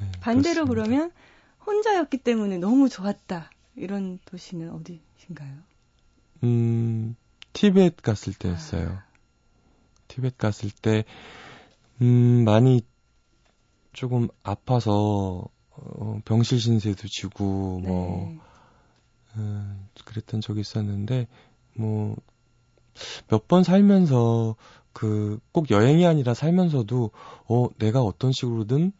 네, 0.00 0.10
반대로 0.20 0.66
그렇습니다. 0.66 0.88
그러면 0.88 1.12
혼자였기 1.66 2.18
때문에 2.18 2.58
너무 2.58 2.88
좋았다. 2.88 3.50
이런 3.76 4.18
도시는 4.24 4.70
어디신가요? 4.70 5.52
음, 6.44 7.16
티벳 7.52 7.96
갔을 7.96 8.32
때였어요. 8.32 8.88
아. 8.88 9.04
티벳 10.08 10.38
갔을 10.38 10.70
때, 10.70 11.04
음, 12.00 12.44
많이 12.44 12.82
조금 13.92 14.28
아파서, 14.42 15.48
어, 15.70 16.20
병실 16.24 16.60
신세도 16.60 17.08
지고, 17.08 17.80
뭐, 17.80 18.28
네. 18.30 18.38
음, 19.36 19.88
그랬던 20.04 20.40
적이 20.40 20.60
있었는데, 20.60 21.26
뭐, 21.76 22.16
몇 23.28 23.46
번 23.48 23.62
살면서 23.62 24.56
그 24.92 25.38
꼭 25.52 25.70
여행이 25.70 26.06
아니라 26.06 26.32
살면서도 26.34 27.10
어 27.48 27.68
내가 27.78 28.00
어떤 28.02 28.32
식으로든 28.32 28.92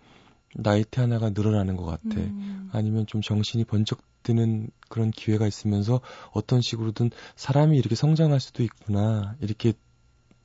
나이트 0.55 1.01
하나가 1.01 1.31
늘어나는 1.31 1.77
것 1.77 1.85
같아. 1.87 2.21
음. 2.21 2.69
아니면 2.73 3.07
좀 3.07 3.23
정신이 3.23 3.65
번쩍 3.65 4.01
드는 4.23 4.69
그런 4.89 5.11
기회가 5.11 5.47
있으면서 5.47 6.01
어떤 6.33 6.61
식으로든 6.61 7.11
사람이 7.37 7.79
이렇게 7.79 7.95
성장할 7.95 8.41
수도 8.41 8.63
있구나. 8.63 9.37
이렇게 9.41 9.73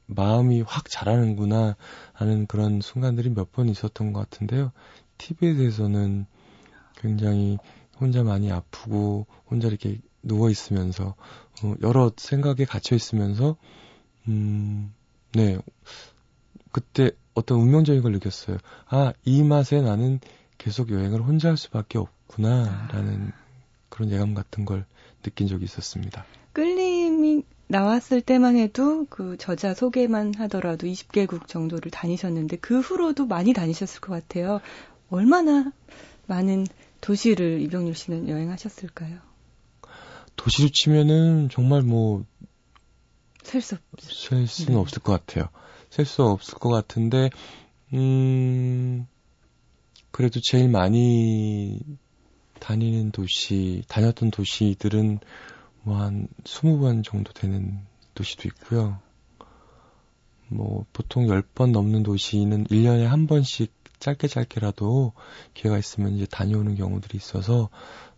마음이 0.07 0.61
확 0.61 0.89
자라는구나 0.89 1.75
하는 2.13 2.45
그런 2.47 2.79
순간들이 2.81 3.29
몇 3.31 3.51
번 3.51 3.67
있었던 3.69 4.13
것 4.13 4.19
같은데요. 4.21 4.71
TV에 5.17 5.55
대해서는 5.55 6.25
굉장히 6.97 7.57
혼자 7.99 8.23
많이 8.23 8.51
아프고 8.51 9.27
혼자 9.49 9.67
이렇게 9.67 9.99
누워 10.23 10.49
있으면서 10.49 11.15
어, 11.63 11.75
여러 11.81 12.11
생각에 12.15 12.65
갇혀 12.65 12.95
있으면서 12.95 13.57
음, 14.27 14.93
네 15.33 15.57
그때 16.71 17.11
어떤 17.33 17.59
운명적인 17.59 18.01
걸 18.01 18.11
느꼈어요. 18.13 18.57
아 18.87 19.13
이 19.25 19.43
맛에 19.43 19.81
나는 19.81 20.19
계속 20.57 20.91
여행을 20.91 21.21
혼자 21.21 21.49
할 21.49 21.57
수밖에 21.57 21.97
없구나라는 21.97 23.31
그런 23.89 24.11
예감 24.11 24.33
같은 24.33 24.65
걸 24.65 24.85
느낀 25.23 25.47
적이 25.47 25.65
있었습니다. 25.65 26.25
끌림이 26.53 27.43
나왔을 27.67 28.21
때만 28.21 28.57
해도 28.57 29.05
그 29.09 29.37
저자 29.37 29.73
소개만 29.73 30.33
하더라도 30.35 30.87
20개국 30.87 31.47
정도를 31.47 31.89
다니셨는데 31.89 32.57
그 32.57 32.79
후로도 32.79 33.25
많이 33.27 33.53
다니셨을 33.53 34.01
것 34.01 34.11
같아요. 34.13 34.59
얼마나 35.09 35.71
많은 36.27 36.67
도시를 37.01 37.61
이병률 37.61 37.95
씨는 37.95 38.29
여행하셨을까요? 38.29 39.19
도시로 40.35 40.69
치면은 40.69 41.49
정말 41.49 41.81
뭐 41.81 42.25
셀수 43.43 43.77
셀 43.99 44.47
수는 44.47 44.73
네. 44.73 44.79
없을 44.79 45.01
것 45.01 45.11
같아요. 45.13 45.49
셀 45.89 46.05
수 46.05 46.23
없을 46.23 46.53
것 46.55 46.69
같은데 46.69 47.29
음 47.93 49.07
그래도 50.11 50.39
제일 50.41 50.69
많이 50.69 51.79
다니는 52.59 53.11
도시 53.11 53.83
다녔던 53.87 54.31
도시들은 54.31 55.19
뭐 55.83 55.97
한 55.97 56.27
20번 56.43 57.03
정도 57.03 57.33
되는 57.33 57.79
도시도 58.13 58.47
있고요. 58.49 58.99
뭐 60.47 60.85
보통 60.93 61.27
10번 61.27 61.71
넘는 61.71 62.03
도시는 62.03 62.65
1년에 62.65 63.03
한 63.05 63.25
번씩 63.25 63.73
짧게 64.01 64.27
짧게라도 64.27 65.13
기회가 65.53 65.77
있으면 65.77 66.13
이제 66.15 66.25
다녀오는 66.25 66.75
경우들이 66.75 67.17
있어서 67.17 67.69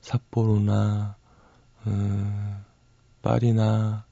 삿포로나 0.01 1.15
음, 1.85 2.63
파리나 3.21 4.05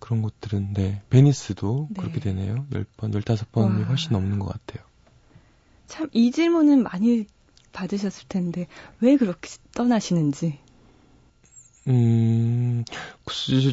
그런 0.00 0.22
곳들은 0.22 0.72
네 0.72 1.02
베니스도 1.10 1.88
네. 1.90 2.00
그렇게 2.00 2.20
되네요. 2.20 2.66
10번, 2.70 3.12
15번이 3.12 3.86
훨씬 3.86 4.12
넘는 4.12 4.38
것 4.40 4.46
같아요. 4.46 4.84
참 5.86 6.08
이 6.12 6.30
질문은 6.30 6.82
많이 6.82 7.26
받으셨을 7.72 8.26
텐데 8.28 8.66
왜 9.00 9.16
그렇게 9.16 9.48
떠나시는지. 9.74 10.58
음, 11.88 12.84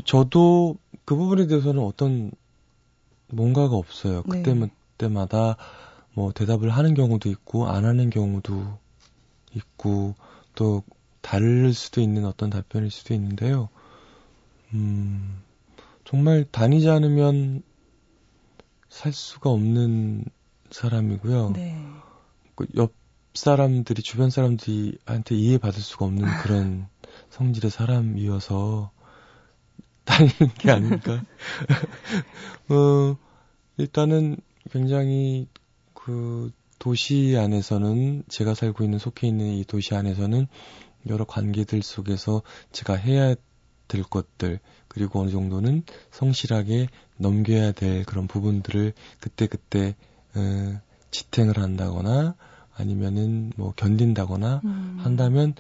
저도 0.06 0.78
그 1.06 1.16
부분에 1.16 1.48
대해서는 1.48 1.82
어떤 1.82 2.32
뭔가가 3.28 3.76
없어요. 3.76 4.24
네. 4.28 4.42
그때 4.44 4.70
때마다 4.98 5.58
뭐 6.18 6.32
대답을 6.32 6.72
하는 6.72 6.96
경우도 6.96 7.30
있고 7.30 7.68
안 7.68 7.86
하는 7.86 8.10
경우도 8.10 8.80
있고 9.54 10.16
또 10.56 10.82
다를 11.22 11.76
수도 11.76 12.02
있는 12.02 12.26
어떤 12.26 12.50
답변일 12.50 12.90
수도 12.90 13.14
있는데요. 13.14 13.70
음, 14.74 15.44
정말 16.06 16.44
다니지 16.50 16.90
않으면 16.90 17.62
살 18.90 19.14
수가 19.14 19.52
없는 19.52 20.26
사람이고요. 20.72 21.52
네. 21.52 21.80
그옆 22.56 22.96
사람들이 23.36 24.02
주변 24.02 24.32
사람들한테 24.32 25.36
이해받을 25.36 25.80
수가 25.80 26.06
없는 26.06 26.26
그런 26.42 26.88
성질의 27.30 27.70
사람이어서 27.70 28.90
다니는 30.04 30.54
게 30.58 30.72
아닌가. 30.72 31.24
어, 32.70 33.16
일단은 33.78 34.38
굉장히 34.72 35.48
그 36.08 36.54
도시 36.80 37.36
안에서는 37.38 38.24
제가 38.30 38.54
살고 38.54 38.86
있는 38.86 38.98
속해 38.98 39.28
있는 39.28 39.48
이 39.48 39.66
도시 39.66 39.94
안에서는 39.94 40.48
여러 41.10 41.26
관계들 41.26 41.84
속에서 41.84 42.44
제가 42.72 42.96
해야 42.96 43.36
될 43.90 44.04
것들 44.04 44.62
그리고 44.88 45.20
어느 45.20 45.32
정도는 45.32 45.84
성실하게 46.12 46.88
넘겨야 47.18 47.74
될 47.74 48.06
그런 48.06 48.28
부분들을 48.28 48.94
그때그때 49.20 49.96
어, 50.34 50.80
지탱을 51.12 51.58
한다거나 51.58 52.36
아니면은 52.74 53.52
뭐 53.58 53.74
견딘다거나 53.76 54.62
음. 54.64 54.98
한다면 55.02 55.56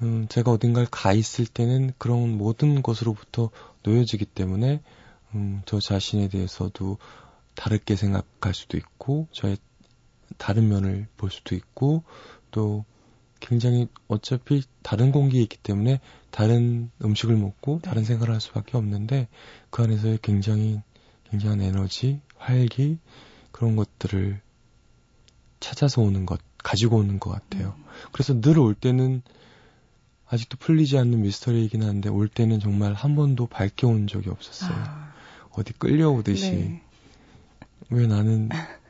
음, 0.00 0.26
제가 0.30 0.52
어딘가를 0.52 0.88
가 0.90 1.12
있을 1.12 1.44
때는 1.44 1.92
그런 1.98 2.38
모든 2.38 2.80
것으로부터 2.82 3.50
놓여지기 3.82 4.24
때문에 4.24 4.80
음, 5.34 5.60
저 5.66 5.80
자신에 5.80 6.28
대해서도 6.28 6.96
다르게 7.54 7.96
생각할 7.96 8.54
수도 8.54 8.78
있고 8.78 9.28
저의 9.32 9.58
다른 10.38 10.68
면을 10.68 11.06
볼 11.16 11.30
수도 11.30 11.54
있고 11.54 12.02
또 12.50 12.84
굉장히 13.40 13.88
어차피 14.08 14.62
다른 14.82 15.10
공기에 15.10 15.42
있기 15.42 15.56
때문에 15.58 16.00
다른 16.30 16.90
음식을 17.04 17.36
먹고 17.36 17.80
네. 17.82 17.88
다른 17.88 18.04
생각을 18.04 18.32
할 18.32 18.40
수밖에 18.40 18.76
없는데 18.76 19.28
그 19.70 19.82
안에서의 19.82 20.20
굉장히 20.22 20.80
굉장한 21.30 21.60
에너지, 21.60 22.20
활기 22.36 22.98
그런 23.50 23.74
것들을 23.76 24.40
찾아서 25.60 26.02
오는 26.02 26.26
것, 26.26 26.40
가지고 26.62 26.98
오는 26.98 27.18
것 27.18 27.30
같아요. 27.30 27.74
음. 27.78 27.84
그래서 28.12 28.40
늘 28.40 28.58
올 28.58 28.74
때는 28.74 29.22
아직도 30.32 30.56
풀리지 30.56 30.96
않는 30.96 31.20
미스터리이긴 31.20 31.82
한데 31.82 32.08
올 32.08 32.26
때는 32.26 32.58
정말 32.58 32.94
한 32.94 33.14
번도 33.16 33.48
밝혀온 33.48 34.06
적이 34.06 34.30
없었어요. 34.30 34.78
아. 34.78 35.12
어디 35.50 35.74
끌려오듯이 35.74 36.50
네. 36.52 36.82
왜 37.90 38.06
나는 38.06 38.48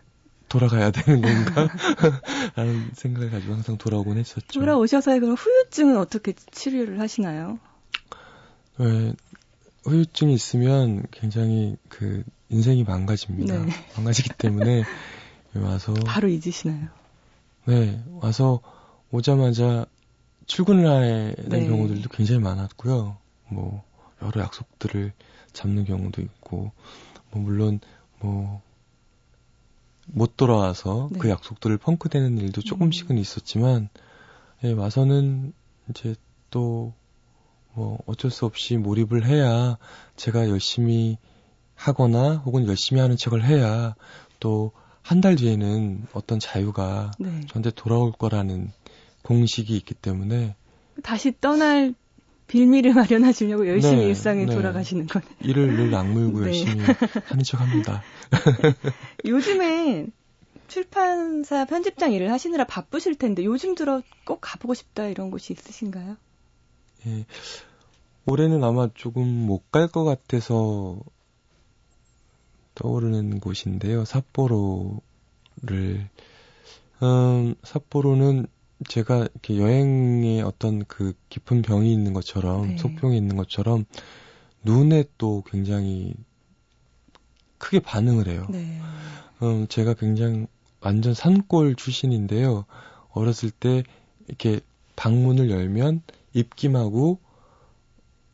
돌아가야 0.53 0.91
되는 0.91 1.23
건가? 1.23 1.67
라는 2.57 2.91
생각을 2.93 3.31
가지고 3.31 3.55
항상 3.55 3.79
돌아오곤 3.79 4.19
했었죠. 4.19 4.61
돌아오셔서 4.61 5.19
그럼 5.19 5.35
후유증은 5.35 5.97
어떻게 5.97 6.35
치료를 6.51 7.01
하시나요? 7.01 7.59
네, 8.79 9.15
후유증이 9.85 10.35
있으면 10.35 11.07
굉장히 11.11 11.77
그 11.89 12.23
인생이 12.51 12.85
망가집니다. 12.85 13.65
네. 13.65 13.73
망가지기 13.97 14.29
때문에 14.37 14.85
와서 15.55 15.95
바로 16.05 16.29
잊으시나요? 16.29 16.89
네, 17.65 18.05
와서 18.21 18.61
오자마자 19.11 19.87
출근을 20.45 20.87
하는 20.87 21.35
네. 21.49 21.67
경우들도 21.67 22.11
굉장히 22.11 22.43
많았고요. 22.43 23.17
뭐 23.49 23.85
여러 24.21 24.43
약속들을 24.43 25.13
잡는 25.55 25.87
경우도 25.87 26.21
있고, 26.21 26.73
뭐 27.31 27.43
물론 27.43 27.81
뭐 28.21 28.61
못 30.07 30.37
돌아와서 30.37 31.09
네. 31.13 31.19
그 31.19 31.29
약속들을 31.29 31.79
펑크되는 31.79 32.39
일도 32.39 32.63
조금씩은 32.63 33.17
음. 33.17 33.19
있었지만 33.19 33.89
예, 34.65 34.73
와서는 34.73 35.53
이제 35.91 36.15
또 36.51 36.95
뭐 37.75 37.99
어쩔 38.07 38.31
수 38.31 38.45
없이 38.45 38.77
몰입을 38.77 39.27
해야 39.27 39.79
제가 40.17 40.49
열심히 40.49 41.19
하거나 41.75 42.37
혹은 42.37 42.67
열심히 42.67 43.01
하는 43.01 43.17
척을 43.17 43.45
해야 43.45 43.95
또 44.41 44.73
한 45.05 45.21
달 45.21 45.35
뒤에는 45.35 46.07
어떤 46.13 46.39
자유가 46.39 47.11
네. 47.19 47.41
저한테 47.49 47.73
돌아올 47.73 48.13
거라는 48.13 48.71
공식이 49.23 49.77
있기 49.77 49.95
때문에 49.95 50.55
다시 51.03 51.33
떠날 51.41 51.95
빌미를 52.53 52.93
마련하시려고 52.95 53.67
열심히 53.67 54.03
네, 54.03 54.09
일상에 54.09 54.45
네. 54.45 54.55
돌아가시는 54.55 55.07
거네요. 55.07 55.31
일을 55.41 55.75
늘 55.75 55.95
악물고 55.95 56.41
네. 56.45 56.47
열심히 56.49 56.85
하는 57.25 57.43
척 57.45 57.61
합니다. 57.63 58.03
요즘에 59.25 60.07
출판사 60.69 61.65
편집장 61.65 62.13
일을 62.13 62.31
하시느라 62.31 62.65
바쁘실 62.67 63.17
텐데 63.17 63.43
요즘 63.45 63.75
들어 63.75 64.03
꼭 64.25 64.39
가보고 64.43 64.75
싶다 64.75 65.07
이런 65.07 65.31
곳이 65.31 65.55
있으신가요? 65.55 66.17
예. 67.07 67.25
올해는 68.27 68.63
아마 68.63 68.89
조금 68.95 69.27
못 69.27 69.71
갈 69.73 69.89
것 69.89 70.05
같아서 70.05 70.99
떠오르는 72.75 73.41
곳인데요. 73.41 74.05
삿포로를 74.05 75.01
음, 77.03 77.55
삿포로는 77.65 78.47
제가 78.89 79.29
이렇게 79.33 79.59
여행에 79.59 80.43
어떤 80.43 80.85
그 80.85 81.15
깊은 81.29 81.63
병이 81.63 81.93
있는 81.93 82.13
것처럼 82.13 82.69
네. 82.69 82.77
속병이 82.79 83.17
있는 83.17 83.37
것처럼 83.37 83.85
눈에 84.65 85.05
또 85.19 85.43
굉장히 85.47 86.15
크게 87.59 87.81
반응을 87.81 88.29
해요. 88.29 88.47
네. 88.51 88.81
음, 89.43 89.67
제가 89.69 89.95
굉장히 89.95 90.47
완전 90.81 91.15
산골 91.15 91.77
출신인데요. 91.77 92.65
어렸을 93.11 93.51
때 93.51 93.85
이렇게 94.27 94.61
방문을 94.97 95.51
열면 95.51 96.03
입김하고 96.35 97.21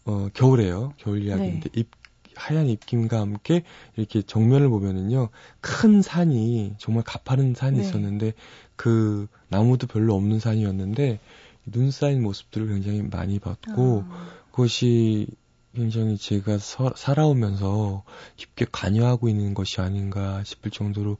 어 0.04 0.28
겨울에요. 0.32 0.94
겨울 0.96 1.22
이야기인데 1.22 1.68
네. 1.68 1.80
입 1.80 1.90
하얀 2.34 2.68
입김과 2.68 3.20
함께 3.20 3.64
이렇게 3.96 4.22
정면을 4.22 4.68
보면은요 4.68 5.28
큰 5.60 6.02
산이 6.02 6.74
정말 6.78 7.02
가파른 7.04 7.54
산이 7.54 7.78
네. 7.78 7.80
있었는데 7.80 8.32
그 8.78 9.26
나무도 9.48 9.88
별로 9.88 10.14
없는 10.14 10.38
산이었는데 10.38 11.18
눈 11.66 11.90
쌓인 11.90 12.22
모습들을 12.22 12.68
굉장히 12.68 13.02
많이 13.02 13.40
봤고 13.40 14.04
아. 14.08 14.30
그것이 14.52 15.26
굉장히 15.74 16.16
제가 16.16 16.58
서, 16.58 16.92
살아오면서 16.96 18.04
깊게 18.36 18.66
관여하고 18.70 19.28
있는 19.28 19.52
것이 19.52 19.80
아닌가 19.80 20.42
싶을 20.44 20.70
정도로 20.70 21.18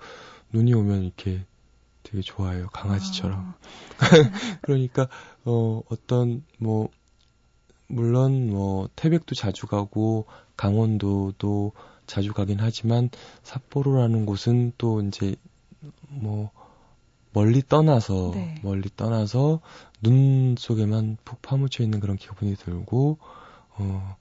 눈이 0.53 0.73
오면 0.73 1.03
이렇게 1.03 1.45
되게 2.05 2.23
좋아요 2.23 2.69
강아지처럼 2.69 3.41
아. 3.41 3.55
그러니까 4.63 5.09
어 5.45 5.83
어떤 5.91 6.45
뭐 6.59 6.89
물론 7.89 8.51
뭐 8.51 8.89
태백도 8.95 9.35
자주 9.35 9.67
가고 9.67 10.27
강원도도 10.57 11.73
자주 12.07 12.33
가긴 12.33 12.59
하지만 12.61 13.11
삿포로라는 13.43 14.27
곳은 14.27 14.75
또 14.79 15.03
이제 15.03 15.35
뭐 16.09 16.53
멀리 17.39 17.63
떠나서 17.63 18.33
네. 18.35 18.57
멀리 18.65 18.91
떠나서 18.97 19.61
눈 20.03 20.57
속에만 20.59 21.19
푹 21.25 21.41
파묻혀 21.41 21.85
있는 21.85 22.01
그런 22.01 22.17
기분이 22.17 22.57
들고 22.57 23.19
어 23.77 24.17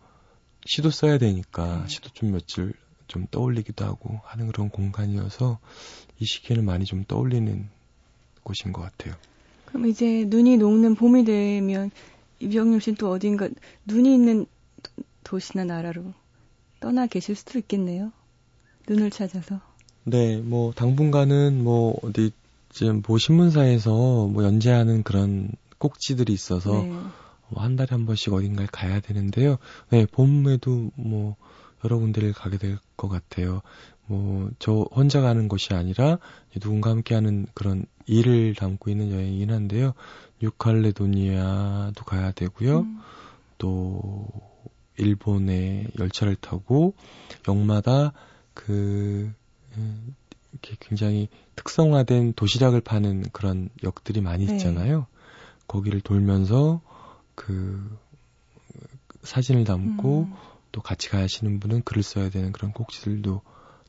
시도 0.68 0.92
써야 0.92 1.18
되니까 1.18 1.82
네. 1.82 1.88
시도 1.88 2.10
좀 2.10 2.30
며칠 2.32 2.74
좀 3.08 3.26
떠올리기도 3.32 3.86
하고 3.86 4.20
하는 4.24 4.46
그런 4.46 4.70
공간이어서 4.70 5.58
이 6.20 6.26
시기에는 6.26 6.64
많이 6.64 6.86
좀 6.86 7.06
떠올리는 7.06 7.68
곳인 8.44 8.72
것 8.72 8.84
같아요. 8.84 9.16
그럼 9.66 9.88
이제 9.88 10.24
눈이 10.28 10.58
녹는 10.58 10.94
봄이 10.94 11.26
되면 11.26 11.90
이병률 12.40 12.82
씨는 12.82 12.98
또 12.98 13.10
어딘가 13.10 13.50
눈이 13.86 14.14
있는 14.14 14.46
도시나 15.24 15.64
나라로 15.64 16.14
떠나 16.80 17.08
계실 17.08 17.36
수도 17.36 17.58
있겠네요. 17.58 18.12
눈을 18.88 19.10
찾아서. 19.10 19.60
네, 20.04 20.38
뭐 20.38 20.72
당분간은 20.72 21.64
뭐 21.64 21.98
어디 22.04 22.32
지금 22.78 23.02
뭐 23.06 23.18
신문사에서 23.18 23.92
뭐 24.28 24.44
연재하는 24.44 25.02
그런 25.04 25.50
꼭지들이 25.80 26.32
있어서 26.32 26.84
네. 26.84 26.94
뭐한 27.50 27.76
달에 27.76 27.88
한 27.90 28.06
번씩 28.06 28.34
어딘가에 28.34 28.68
가야 28.72 29.00
되는데요. 29.00 29.58
네, 29.90 30.06
봄에도 30.06 30.92
뭐 30.96 31.36
여러 31.84 31.98
군데를 31.98 32.34
가게 32.34 32.58
될 32.58 32.78
것 32.98 33.08
같아요. 33.10 33.62
뭐 34.08 34.50
저 34.60 34.88
혼자 34.92 35.22
가는 35.22 35.48
것이 35.48 35.74
아니라 35.74 36.18
누군가 36.60 36.90
함께하는 36.90 37.48
그런 37.54 37.86
일을 38.06 38.56
담고 38.56 38.90
있는 38.90 39.12
여행이긴 39.12 39.52
한데요. 39.52 39.94
뉴칼레도니아도 40.42 42.04
가야 42.06 42.32
되고요. 42.32 42.80
음. 42.82 43.00
또 43.58 44.28
일본의 44.98 45.90
열차를 46.00 46.36
타고 46.36 46.94
역마다 47.48 48.14
그 48.54 49.32
이렇게 50.62 50.76
굉장히 50.80 51.30
특성화된 51.56 52.34
도시락을 52.34 52.82
파는 52.82 53.26
그런 53.32 53.70
역들이 53.84 54.22
많이 54.22 54.46
네. 54.46 54.54
있잖아요. 54.54 55.08
거기를 55.68 56.02
돌면서 56.02 56.82
그 57.36 57.98
사진을 59.24 59.66
담고 59.66 60.20
음. 60.22 60.34
또 60.72 60.82
같이 60.82 61.10
가시는 61.10 61.60
분은 61.60 61.84
글을 61.84 62.04
써야 62.04 62.30
되는 62.30 62.52
그런 62.52 62.72
꼭지들도 62.72 63.42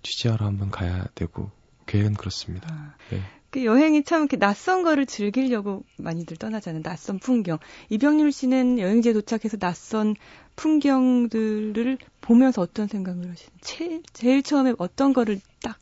취재하러 0.02 0.46
한번 0.46 0.70
가야 0.70 1.06
되고 1.14 1.50
계획은 1.86 2.14
그렇습니다. 2.14 2.68
아, 2.70 2.94
네. 3.10 3.20
그 3.50 3.64
여행이 3.64 4.04
참 4.04 4.22
이렇게 4.22 4.36
낯선 4.36 4.82
거를 4.82 5.06
즐기려고 5.06 5.84
많이들 5.96 6.36
떠나잖아요. 6.36 6.82
낯선 6.82 7.18
풍경. 7.18 7.58
이병률 7.88 8.30
씨는 8.30 8.78
여행지에 8.78 9.14
도착해서 9.14 9.56
낯선 9.56 10.16
풍경들을 10.56 11.98
보면서 12.20 12.60
어떤 12.60 12.88
생각을 12.88 13.30
하시는지, 13.30 14.02
제일 14.12 14.42
처음에 14.42 14.74
어떤 14.78 15.14
거를 15.14 15.40
딱 15.62 15.78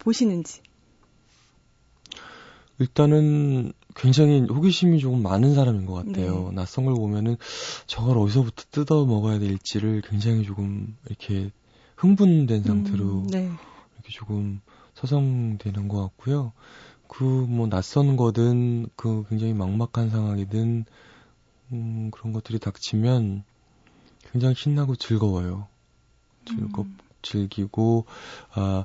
보시는지. 0.00 0.62
일단은 2.78 3.72
굉장히 3.94 4.40
호기심이 4.40 4.98
조금 5.00 5.22
많은 5.22 5.54
사람인 5.54 5.86
것 5.86 5.94
같아요. 5.94 6.48
네. 6.48 6.54
낯선 6.54 6.86
걸 6.86 6.94
보면은 6.94 7.36
저걸 7.86 8.16
어디서부터 8.18 8.64
뜯어 8.70 9.04
먹어야 9.04 9.38
될지를 9.38 10.02
굉장히 10.02 10.44
조금 10.44 10.96
이렇게 11.06 11.50
흥분된 11.96 12.62
상태로 12.62 13.04
음, 13.04 13.26
네. 13.26 13.50
이렇게 13.94 14.10
조금 14.10 14.60
서성되는 14.94 15.88
것 15.88 16.00
같고요. 16.02 16.52
그 17.06 17.24
뭐 17.24 17.66
낯선 17.68 18.16
거든 18.16 18.86
그 18.96 19.24
굉장히 19.28 19.52
막막한 19.52 20.10
상황이든 20.10 20.84
음, 21.72 22.10
그런 22.12 22.32
것들이 22.32 22.58
닥치면 22.58 23.44
굉장히 24.32 24.54
신나고 24.54 24.96
즐거워요. 24.96 25.66
즐겁 26.46 26.86
음. 26.86 26.98
즐기고 27.22 28.06
아 28.54 28.84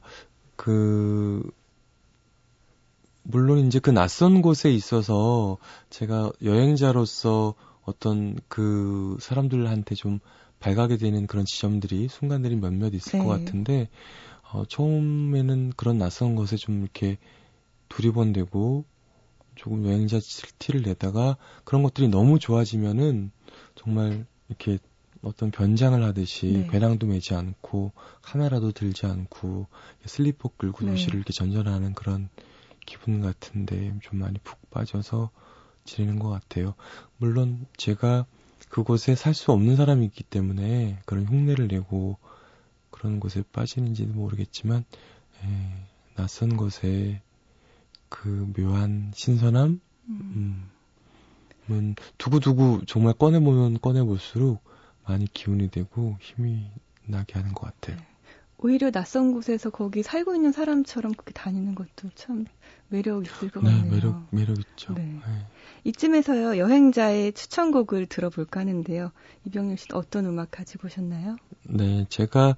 그 0.55 1.49
물론 3.23 3.65
이제 3.65 3.79
그 3.79 3.89
낯선 3.89 4.41
곳에 4.41 4.71
있어서 4.71 5.57
제가 5.89 6.31
여행자로서 6.43 7.55
어떤 7.83 8.37
그 8.47 9.17
사람들한테 9.19 9.95
좀 9.95 10.19
발가게 10.59 10.97
되는 10.97 11.27
그런 11.27 11.45
지점들이 11.45 12.07
순간들이 12.07 12.55
몇몇 12.55 12.93
있을 12.93 13.13
네. 13.13 13.19
것 13.19 13.29
같은데 13.29 13.89
어, 14.51 14.63
처음에는 14.65 15.73
그런 15.75 15.97
낯선 15.97 16.35
곳에 16.35 16.55
좀 16.55 16.81
이렇게 16.81 17.17
두리번되고 17.89 18.85
조금 19.55 19.85
여행자 19.85 20.19
티를 20.59 20.83
내다가 20.83 21.37
그런 21.63 21.81
것들이 21.83 22.09
너무 22.09 22.39
좋아지면은 22.39 23.31
정말 23.75 24.25
이렇게 24.49 24.77
어떤 25.25 25.49
변장을 25.49 26.01
하듯이 26.03 26.45
네. 26.47 26.67
배낭도 26.67 27.07
매지 27.07 27.33
않고 27.33 27.91
카메라도 28.21 28.71
들지 28.71 29.07
않고 29.07 29.67
슬리퍼 30.05 30.49
끌고 30.55 30.85
네. 30.85 30.91
도시를 30.91 31.15
이렇게 31.15 31.33
전전하는 31.33 31.93
그런 31.93 32.29
기분 32.85 33.21
같은데 33.21 33.93
좀 34.01 34.19
많이 34.19 34.37
푹 34.43 34.69
빠져서 34.69 35.31
지내는 35.83 36.19
것 36.19 36.29
같아요. 36.29 36.75
물론 37.17 37.65
제가 37.75 38.25
그곳에 38.69 39.15
살 39.15 39.33
수 39.33 39.51
없는 39.51 39.75
사람이기 39.75 40.23
때문에 40.23 40.99
그런 41.05 41.25
흉내를 41.25 41.67
내고 41.67 42.17
그런 42.91 43.19
곳에 43.19 43.43
빠지는지도 43.51 44.13
모르겠지만 44.13 44.85
에, 45.43 45.47
예, 45.47 45.85
낯선 46.15 46.55
곳에 46.55 47.21
그 48.09 48.51
묘한 48.55 49.11
신선함 49.15 49.81
음. 50.07 50.69
음, 51.69 51.95
두고두고 52.19 52.85
정말 52.85 53.13
꺼내보면 53.13 53.81
꺼내볼수록 53.81 54.63
많이 55.07 55.25
기운이 55.31 55.69
되고 55.69 56.17
힘이 56.19 56.69
나게 57.05 57.33
하는 57.33 57.53
것 57.53 57.65
같아요. 57.65 57.97
네. 57.97 58.07
오히려 58.57 58.89
낯선 58.89 59.33
곳에서 59.33 59.69
거기 59.69 60.01
살고 60.01 60.33
있는 60.33 60.51
사람처럼 60.51 61.13
그렇게 61.13 61.33
다니는 61.33 61.75
것도 61.75 62.09
참 62.15 62.45
매력 62.87 63.25
있을 63.25 63.51
것 63.51 63.63
네, 63.63 63.69
같네요. 63.71 63.91
매력 63.91 64.27
매력 64.31 64.57
있죠. 64.59 64.93
네. 64.93 65.03
네. 65.03 65.21
이쯤에서요 65.83 66.57
여행자의 66.57 67.33
추천곡을 67.33 68.07
들어볼까 68.07 68.61
하는데요. 68.61 69.11
이병렬 69.45 69.77
씨 69.77 69.87
어떤 69.93 70.25
음악 70.25 70.51
가지고 70.51 70.87
오셨나요? 70.87 71.35
네, 71.63 72.05
제가 72.09 72.55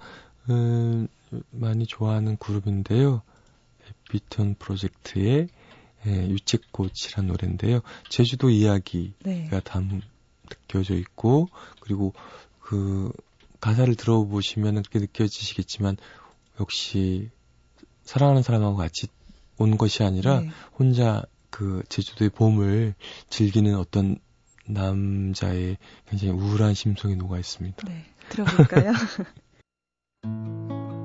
음, 0.49 1.07
많이 1.51 1.85
좋아하는 1.85 2.37
그룹인데요. 2.37 3.21
비톤 4.09 4.55
프로젝트의 4.59 5.49
예, 6.05 6.29
유채꽃이란 6.29 7.27
노래인데요. 7.27 7.81
제주도 8.09 8.49
이야기가 8.49 9.13
네. 9.23 9.49
담 9.63 10.01
느껴져 10.47 10.95
있고 10.95 11.47
그리고 11.79 12.13
그 12.59 13.11
가사를 13.59 13.93
들어보시면 13.95 14.83
그렇게 14.83 14.99
느껴지시겠지만 14.99 15.97
역시 16.59 17.29
사랑하는 18.03 18.41
사람하고 18.43 18.77
같이 18.77 19.07
온 19.57 19.77
것이 19.77 20.03
아니라 20.03 20.41
네. 20.41 20.49
혼자 20.77 21.23
그 21.49 21.83
제주도의 21.89 22.29
봄을 22.29 22.93
즐기는 23.29 23.75
어떤 23.75 24.19
남자의 24.65 25.77
굉장히 26.09 26.33
우울한 26.33 26.73
심성이 26.73 27.15
녹아 27.15 27.39
있습니다. 27.39 27.87
네, 27.87 28.05
들어볼까요? 28.29 28.93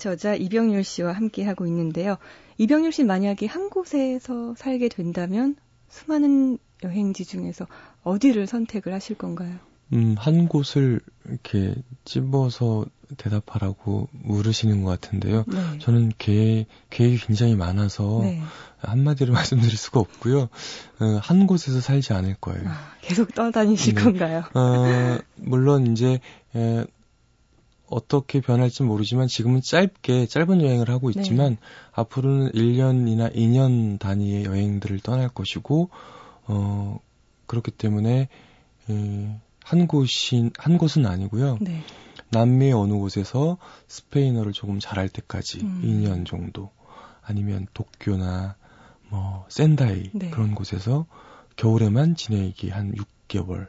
저자 0.00 0.34
이병률 0.34 0.82
씨와 0.82 1.12
함께 1.12 1.44
하고 1.44 1.66
있는데요. 1.66 2.16
이병률 2.58 2.90
씨 2.90 3.04
만약에 3.04 3.46
한 3.46 3.70
곳에서 3.70 4.54
살게 4.56 4.88
된다면 4.88 5.54
수많은 5.88 6.58
여행지 6.82 7.24
중에서 7.24 7.66
어디를 8.02 8.46
선택을 8.46 8.92
하실 8.92 9.16
건가요? 9.16 9.56
음, 9.92 10.14
한 10.18 10.48
곳을 10.48 11.00
이렇게 11.28 11.74
찝어서 12.04 12.86
대답하라고 13.16 14.08
물으시는 14.12 14.82
것 14.84 15.00
같은데요. 15.00 15.44
네. 15.48 15.78
저는 15.80 16.12
계획, 16.16 16.66
계획이 16.90 17.18
굉장히 17.18 17.56
많아서 17.56 18.20
네. 18.22 18.40
한마디로 18.78 19.32
말씀드릴 19.34 19.76
수가 19.76 20.00
없고요. 20.00 20.42
어, 20.42 21.04
한 21.20 21.46
곳에서 21.46 21.80
살지 21.80 22.12
않을 22.12 22.36
거예요. 22.40 22.62
아, 22.66 22.92
계속 23.02 23.34
떠다니실 23.34 23.96
네. 23.96 24.02
건가요? 24.02 24.44
어, 24.54 25.18
물론 25.36 25.88
이제 25.88 26.20
에, 26.54 26.84
어떻게 27.90 28.40
변할지 28.40 28.82
모르지만 28.82 29.26
지금은 29.26 29.60
짧게 29.62 30.26
짧은 30.26 30.62
여행을 30.62 30.88
하고 30.88 31.10
네. 31.10 31.20
있지만 31.20 31.50
네. 31.52 31.58
앞으로는 31.92 32.52
1년이나 32.52 33.34
2년 33.34 33.98
단위의 33.98 34.44
여행들을 34.44 35.00
떠날 35.00 35.28
것이고 35.28 35.90
어 36.46 36.98
그렇기 37.46 37.72
때문에 37.72 38.28
에, 38.90 39.40
한 39.64 39.86
곳이 39.86 40.50
한 40.56 40.78
곳은 40.78 41.06
아니고요. 41.06 41.58
네. 41.60 41.82
남미의 42.30 42.72
어느 42.72 42.94
곳에서 42.94 43.58
스페인어를 43.88 44.52
조금 44.52 44.78
잘할 44.78 45.08
때까지 45.08 45.60
음. 45.62 45.82
2년 45.84 46.26
정도 46.26 46.70
아니면 47.22 47.66
도쿄나 47.74 48.56
뭐 49.08 49.46
센다이 49.48 50.10
네. 50.12 50.30
그런 50.30 50.54
곳에서 50.54 51.06
겨울에만 51.56 52.14
지내기 52.14 52.70
한 52.70 52.94
6개월 52.94 53.68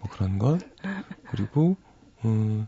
뭐 0.00 0.10
그런 0.10 0.38
것 0.38 0.60
그리고 1.30 1.76
음, 2.24 2.66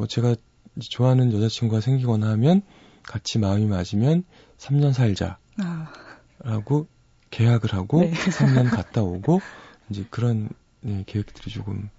뭐 0.00 0.06
제가 0.06 0.34
좋아하는 0.80 1.30
여자친구가 1.30 1.82
생기거나 1.82 2.30
하면 2.30 2.62
같이 3.02 3.38
마음이 3.38 3.66
맞으면 3.66 4.24
3년 4.56 4.94
살자. 4.94 5.36
아. 5.58 5.92
라고 6.38 6.86
계약을 7.28 7.74
하고 7.74 8.00
네. 8.00 8.10
3년 8.10 8.70
갔다 8.74 9.02
오고 9.02 9.42
이제 9.90 10.06
그런 10.08 10.48
네, 10.80 11.04
계획들이 11.06 11.50
조금 11.50 11.90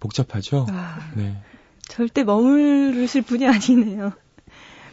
복잡하죠. 0.00 0.66
아. 0.68 1.12
네. 1.14 1.40
절대 1.82 2.24
머무르실 2.24 3.22
분이 3.22 3.46
아니네요. 3.46 4.12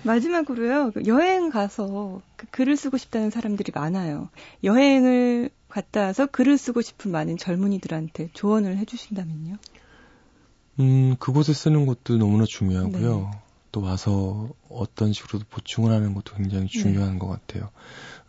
마지막으로요. 0.03 0.91
그 0.91 1.03
여행 1.07 1.49
가서 1.49 2.21
그 2.35 2.45
글을 2.51 2.77
쓰고 2.77 2.97
싶다는 2.97 3.31
사람들이 3.31 3.71
많아요. 3.73 4.29
여행을 4.63 5.49
갔다 5.67 6.01
와서 6.01 6.27
글을 6.27 6.59
쓰고 6.59 6.83
싶은 6.83 7.11
많은 7.11 7.37
젊은이들한테 7.37 8.29
조언을 8.33 8.77
해주신다면요? 8.77 9.57
음, 10.79 11.15
그곳에 11.19 11.53
쓰는 11.53 11.85
것도 11.85 12.17
너무나 12.17 12.45
중요하고요. 12.45 13.19
네. 13.19 13.39
또 13.71 13.81
와서 13.81 14.49
어떤 14.69 15.13
식으로 15.13 15.43
보충을 15.49 15.91
하는 15.91 16.13
것도 16.13 16.35
굉장히 16.35 16.67
네. 16.67 16.79
중요한 16.79 17.13
네. 17.13 17.19
것 17.19 17.27
같아요. 17.27 17.69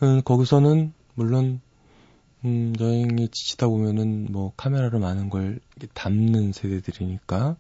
음, 0.03 0.23
거기서는 0.23 0.93
물론 1.15 1.61
음, 2.45 2.75
여행에 2.79 3.29
지치다 3.29 3.67
보면은 3.69 4.29
뭐 4.31 4.53
카메라로 4.57 4.99
많은 4.99 5.31
걸 5.31 5.61
담는 5.95 6.53
세대들이니까 6.53 7.57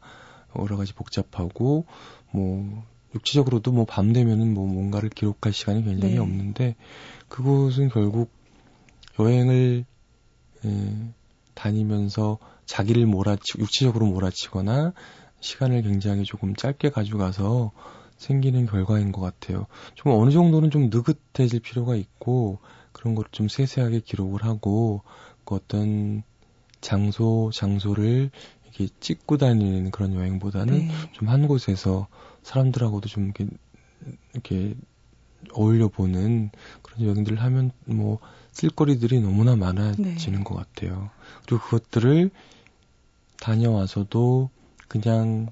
여러 0.58 0.76
가지 0.76 0.92
복잡하고 0.94 1.86
뭐 2.30 2.84
육체적으로도 3.14 3.72
뭐 3.72 3.84
밤 3.84 4.12
되면은 4.12 4.52
뭐 4.54 4.66
뭔가를 4.66 5.08
기록할 5.08 5.52
시간이 5.52 5.84
굉장히 5.84 6.14
네. 6.14 6.20
없는데 6.20 6.76
그곳은 7.28 7.88
결국 7.88 8.30
여행을 9.18 9.84
에, 10.64 10.68
다니면서 11.54 12.38
자기를 12.66 13.06
몰아치 13.06 13.58
육체적으로 13.58 14.06
몰아치거나 14.06 14.92
시간을 15.40 15.82
굉장히 15.82 16.24
조금 16.24 16.54
짧게 16.54 16.90
가져가서 16.90 17.72
생기는 18.16 18.66
결과인 18.66 19.12
것 19.12 19.20
같아요. 19.20 19.66
좀 19.94 20.12
어느 20.12 20.30
정도는 20.30 20.70
좀 20.70 20.90
느긋해질 20.90 21.60
필요가 21.60 21.94
있고 21.96 22.58
그런 22.92 23.14
걸 23.14 23.24
좀 23.30 23.48
세세하게 23.48 24.00
기록을 24.00 24.44
하고 24.44 25.02
그 25.44 25.54
어떤 25.54 26.22
장소 26.80 27.50
장소를 27.52 28.30
이렇게 28.64 28.88
찍고 29.00 29.36
다니는 29.36 29.90
그런 29.90 30.14
여행보다는 30.14 30.86
네. 30.86 30.88
좀한 31.12 31.46
곳에서 31.48 32.08
사람들하고도 32.42 33.08
좀 33.08 33.24
이렇게 33.24 33.46
이렇게 34.32 34.74
어울려 35.52 35.88
보는 35.88 36.50
그런 36.82 37.02
여행들을 37.02 37.40
하면 37.40 37.70
뭐 37.84 38.18
쓸거리들이 38.52 39.20
너무나 39.20 39.56
많아지는 39.56 40.38
네. 40.38 40.44
것 40.44 40.54
같아요. 40.54 41.10
그리고 41.44 41.62
그것들을 41.64 42.30
다녀와서도 43.40 44.50
그냥 44.88 45.48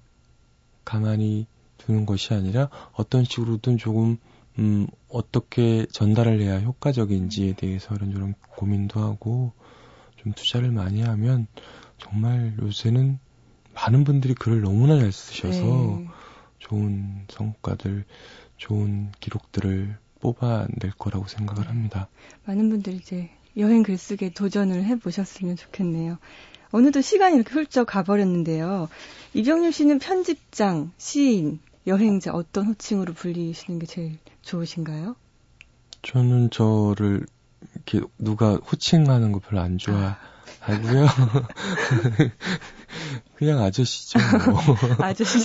가만히 0.85 1.47
두는 1.79 2.07
것이 2.07 2.35
아니라 2.35 2.69
어떤 2.93 3.25
식으로든 3.25 3.79
조금 3.79 4.19
음 4.59 4.87
어떻게 5.09 5.87
전달을 5.87 6.41
해야 6.41 6.61
효과적인지에 6.61 7.55
대해서 7.55 7.95
이런저런 7.95 8.35
고민도 8.57 9.01
하고 9.01 9.53
좀 10.17 10.33
투자를 10.33 10.71
많이 10.71 11.03
하면 11.03 11.47
정말 11.99 12.55
요새는 12.61 13.19
많은 13.75 14.05
분들이 14.05 14.35
글을 14.35 14.61
너무나 14.61 14.99
잘 14.99 15.11
쓰셔서 15.13 15.67
네. 15.67 16.07
좋은 16.61 17.27
성과들, 17.29 18.05
좋은 18.57 19.13
기록들을 19.21 19.99
뽑아낼 20.21 20.93
거라고 20.97 21.27
생각을 21.27 21.69
합니다. 21.69 22.09
많은 22.47 22.71
분들이 22.71 22.97
이제 22.97 23.31
여행 23.57 23.83
글쓰기에 23.83 24.31
도전을 24.31 24.85
해보셨으면 24.85 25.57
좋겠네요. 25.57 26.19
어느덧 26.75 27.03
시간이 27.03 27.37
이렇게 27.37 27.53
훌쩍 27.53 27.87
가버렸는데요. 27.87 28.89
이병률 29.33 29.71
씨는 29.71 30.01
편집장, 30.01 30.91
시인, 30.99 31.61
여행자 31.87 32.33
어떤 32.33 32.67
호칭으로 32.67 33.15
불리시는 33.15 33.79
게 33.79 33.87
제일 33.87 34.19
좋으신가요? 34.43 35.15
저는 36.03 36.51
저를 36.51 37.27
이렇게 37.75 38.01
누가 38.19 38.57
호칭하는 38.57 39.31
거 39.31 39.39
별로 39.39 39.61
안 39.61 39.79
좋아하고요. 39.79 41.07
그냥 43.37 43.63
아저씨죠. 43.63 44.19
뭐. 44.51 44.61
아저씨. 44.99 45.39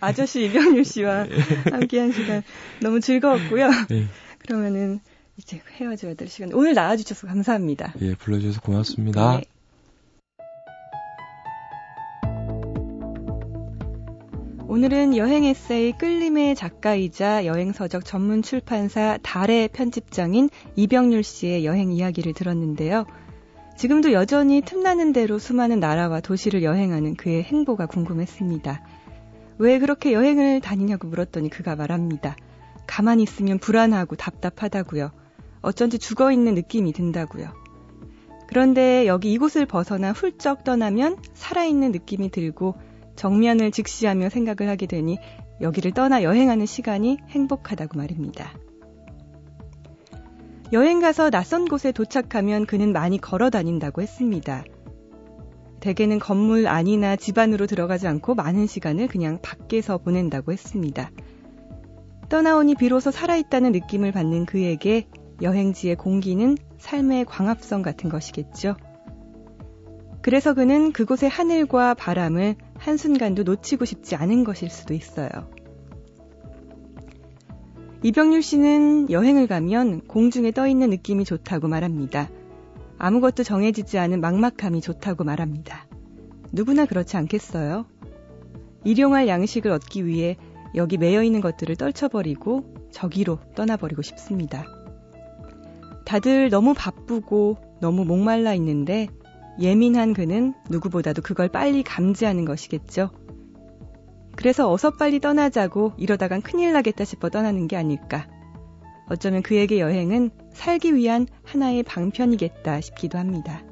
아저씨 0.00 0.46
이병률 0.46 0.84
씨와 0.84 1.26
함께한 1.70 2.10
시간 2.10 2.42
너무 2.80 2.98
즐거웠고요. 2.98 3.70
네. 3.88 4.08
그러면은 4.38 4.98
이제 5.36 5.62
헤어져야 5.76 6.14
될 6.14 6.26
시간. 6.26 6.52
오늘 6.54 6.74
나와주셔서 6.74 7.28
감사합니다. 7.28 7.94
예, 8.00 8.16
불러주셔서 8.16 8.62
고맙습니다. 8.62 9.36
네. 9.36 9.44
오늘은 14.82 15.16
여행 15.16 15.44
에세이 15.44 15.92
끌림의 15.92 16.56
작가이자 16.56 17.46
여행서적 17.46 18.04
전문 18.04 18.42
출판사 18.42 19.16
달의 19.22 19.68
편집장인 19.68 20.50
이병률 20.74 21.22
씨의 21.22 21.64
여행 21.64 21.92
이야기를 21.92 22.32
들었는데요. 22.32 23.06
지금도 23.76 24.10
여전히 24.10 24.60
틈나는 24.60 25.12
대로 25.12 25.38
수많은 25.38 25.78
나라와 25.78 26.18
도시를 26.18 26.64
여행하는 26.64 27.14
그의 27.14 27.44
행보가 27.44 27.86
궁금했습니다. 27.86 28.84
왜 29.58 29.78
그렇게 29.78 30.12
여행을 30.12 30.60
다니냐고 30.60 31.06
물었더니 31.06 31.48
그가 31.48 31.76
말합니다. 31.76 32.34
가만히 32.84 33.22
있으면 33.22 33.60
불안하고 33.60 34.16
답답하다고요. 34.16 35.12
어쩐지 35.60 36.00
죽어 36.00 36.32
있는 36.32 36.54
느낌이 36.54 36.92
든다고요. 36.92 37.52
그런데 38.48 39.06
여기 39.06 39.32
이곳을 39.32 39.64
벗어나 39.64 40.10
훌쩍 40.10 40.64
떠나면 40.64 41.18
살아있는 41.34 41.92
느낌이 41.92 42.32
들고 42.32 42.74
정면을 43.16 43.70
직시하며 43.70 44.28
생각을 44.28 44.70
하게 44.70 44.86
되니 44.86 45.18
여기를 45.60 45.92
떠나 45.92 46.22
여행하는 46.22 46.66
시간이 46.66 47.18
행복하다고 47.28 47.98
말입니다. 47.98 48.52
여행 50.72 51.00
가서 51.00 51.30
낯선 51.30 51.66
곳에 51.66 51.92
도착하면 51.92 52.64
그는 52.66 52.92
많이 52.92 53.18
걸어 53.18 53.50
다닌다고 53.50 54.00
했습니다. 54.00 54.64
대개는 55.80 56.18
건물 56.18 56.66
안이나 56.66 57.16
집 57.16 57.38
안으로 57.38 57.66
들어가지 57.66 58.06
않고 58.06 58.34
많은 58.34 58.66
시간을 58.66 59.08
그냥 59.08 59.40
밖에서 59.42 59.98
보낸다고 59.98 60.52
했습니다. 60.52 61.10
떠나오니 62.28 62.76
비로소 62.76 63.10
살아있다는 63.10 63.72
느낌을 63.72 64.12
받는 64.12 64.46
그에게 64.46 65.08
여행지의 65.42 65.96
공기는 65.96 66.56
삶의 66.78 67.26
광합성 67.26 67.82
같은 67.82 68.08
것이겠죠. 68.08 68.76
그래서 70.22 70.54
그는 70.54 70.92
그곳의 70.92 71.28
하늘과 71.28 71.94
바람을 71.94 72.54
한순간도 72.82 73.44
놓치고 73.44 73.84
싶지 73.84 74.16
않은 74.16 74.42
것일 74.42 74.68
수도 74.68 74.92
있어요. 74.92 75.28
이병률 78.02 78.42
씨는 78.42 79.10
여행을 79.10 79.46
가면 79.46 80.08
공중에 80.08 80.50
떠 80.50 80.66
있는 80.66 80.90
느낌이 80.90 81.24
좋다고 81.24 81.68
말합니다. 81.68 82.28
아무것도 82.98 83.44
정해지지 83.44 83.98
않은 83.98 84.20
막막함이 84.20 84.80
좋다고 84.80 85.22
말합니다. 85.22 85.86
누구나 86.50 86.84
그렇지 86.84 87.16
않겠어요? 87.16 87.86
일용할 88.84 89.28
양식을 89.28 89.70
얻기 89.70 90.04
위해 90.04 90.36
여기 90.74 90.98
매여 90.98 91.22
있는 91.22 91.40
것들을 91.40 91.76
떨쳐버리고 91.76 92.88
저기로 92.90 93.38
떠나버리고 93.54 94.02
싶습니다. 94.02 94.64
다들 96.04 96.50
너무 96.50 96.74
바쁘고 96.74 97.58
너무 97.80 98.04
목말라 98.04 98.54
있는데 98.54 99.06
예민한 99.60 100.14
그는 100.14 100.54
누구보다도 100.70 101.22
그걸 101.22 101.48
빨리 101.48 101.82
감지하는 101.82 102.44
것이겠죠. 102.44 103.10
그래서 104.34 104.70
어서 104.70 104.90
빨리 104.90 105.20
떠나자고 105.20 105.92
이러다간 105.98 106.40
큰일 106.40 106.72
나겠다 106.72 107.04
싶어 107.04 107.28
떠나는 107.28 107.68
게 107.68 107.76
아닐까. 107.76 108.26
어쩌면 109.08 109.42
그에게 109.42 109.78
여행은 109.78 110.30
살기 110.52 110.94
위한 110.94 111.26
하나의 111.44 111.82
방편이겠다 111.82 112.80
싶기도 112.80 113.18
합니다. 113.18 113.62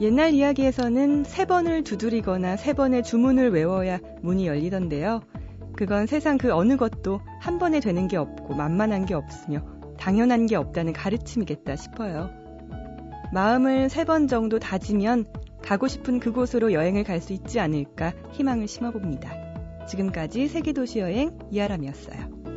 옛날 0.00 0.32
이야기에서는 0.32 1.24
세 1.24 1.44
번을 1.44 1.84
두드리거나 1.84 2.56
세 2.56 2.72
번의 2.72 3.02
주문을 3.02 3.50
외워야 3.50 4.00
문이 4.22 4.46
열리던데요. 4.46 5.20
그건 5.80 6.04
세상 6.06 6.36
그 6.36 6.52
어느 6.52 6.76
것도 6.76 7.22
한 7.40 7.58
번에 7.58 7.80
되는 7.80 8.06
게 8.06 8.18
없고 8.18 8.54
만만한 8.54 9.06
게 9.06 9.14
없으며 9.14 9.64
당연한 9.98 10.44
게 10.44 10.54
없다는 10.54 10.92
가르침이겠다 10.92 11.74
싶어요. 11.76 12.28
마음을 13.32 13.88
세 13.88 14.04
번 14.04 14.28
정도 14.28 14.58
다지면 14.58 15.24
가고 15.62 15.88
싶은 15.88 16.20
그곳으로 16.20 16.74
여행을 16.74 17.04
갈 17.04 17.22
수 17.22 17.32
있지 17.32 17.60
않을까 17.60 18.12
희망을 18.32 18.68
심어봅니다. 18.68 19.86
지금까지 19.86 20.48
세계도시 20.48 20.98
여행 20.98 21.38
이하람이었어요. 21.50 22.49